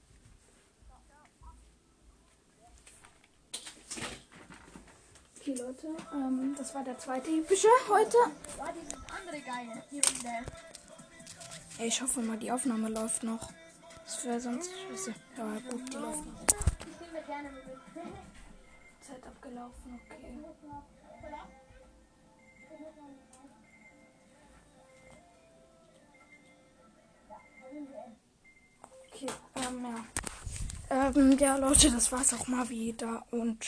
Okay, 5.36 5.54
Leute, 5.54 5.88
ähm, 6.12 6.54
das 6.56 6.74
war 6.74 6.84
der 6.84 6.98
zweite 6.98 7.30
epische 7.30 7.68
heute. 7.88 8.16
War 8.56 8.72
dieses 8.72 8.94
andere 9.10 9.40
geil. 9.40 9.82
Hier 9.90 10.02
in 10.02 10.22
der. 10.22 10.44
Ey, 11.78 11.88
ich 11.88 12.00
hoffe 12.02 12.20
mal, 12.20 12.36
die 12.36 12.50
Aufnahme 12.50 12.88
läuft 12.88 13.22
noch. 13.22 13.50
Das 14.08 14.24
wäre 14.24 14.40
sonst 14.40 14.70
scheiße. 14.72 15.14
Ja, 15.36 15.44
gut, 15.70 15.92
die 15.92 15.96
läuft 15.98 16.24
noch. 16.24 16.46
Zeit 19.02 19.26
abgelaufen, 19.26 20.00
okay. 20.06 20.38
Okay, 29.12 29.30
ähm, 29.56 29.84
ja. 29.84 30.04
Ähm, 30.90 31.38
ja, 31.38 31.56
Leute, 31.58 31.90
das 31.90 32.10
war's 32.10 32.32
auch 32.32 32.48
mal 32.48 32.66
wieder 32.70 33.26
und. 33.30 33.62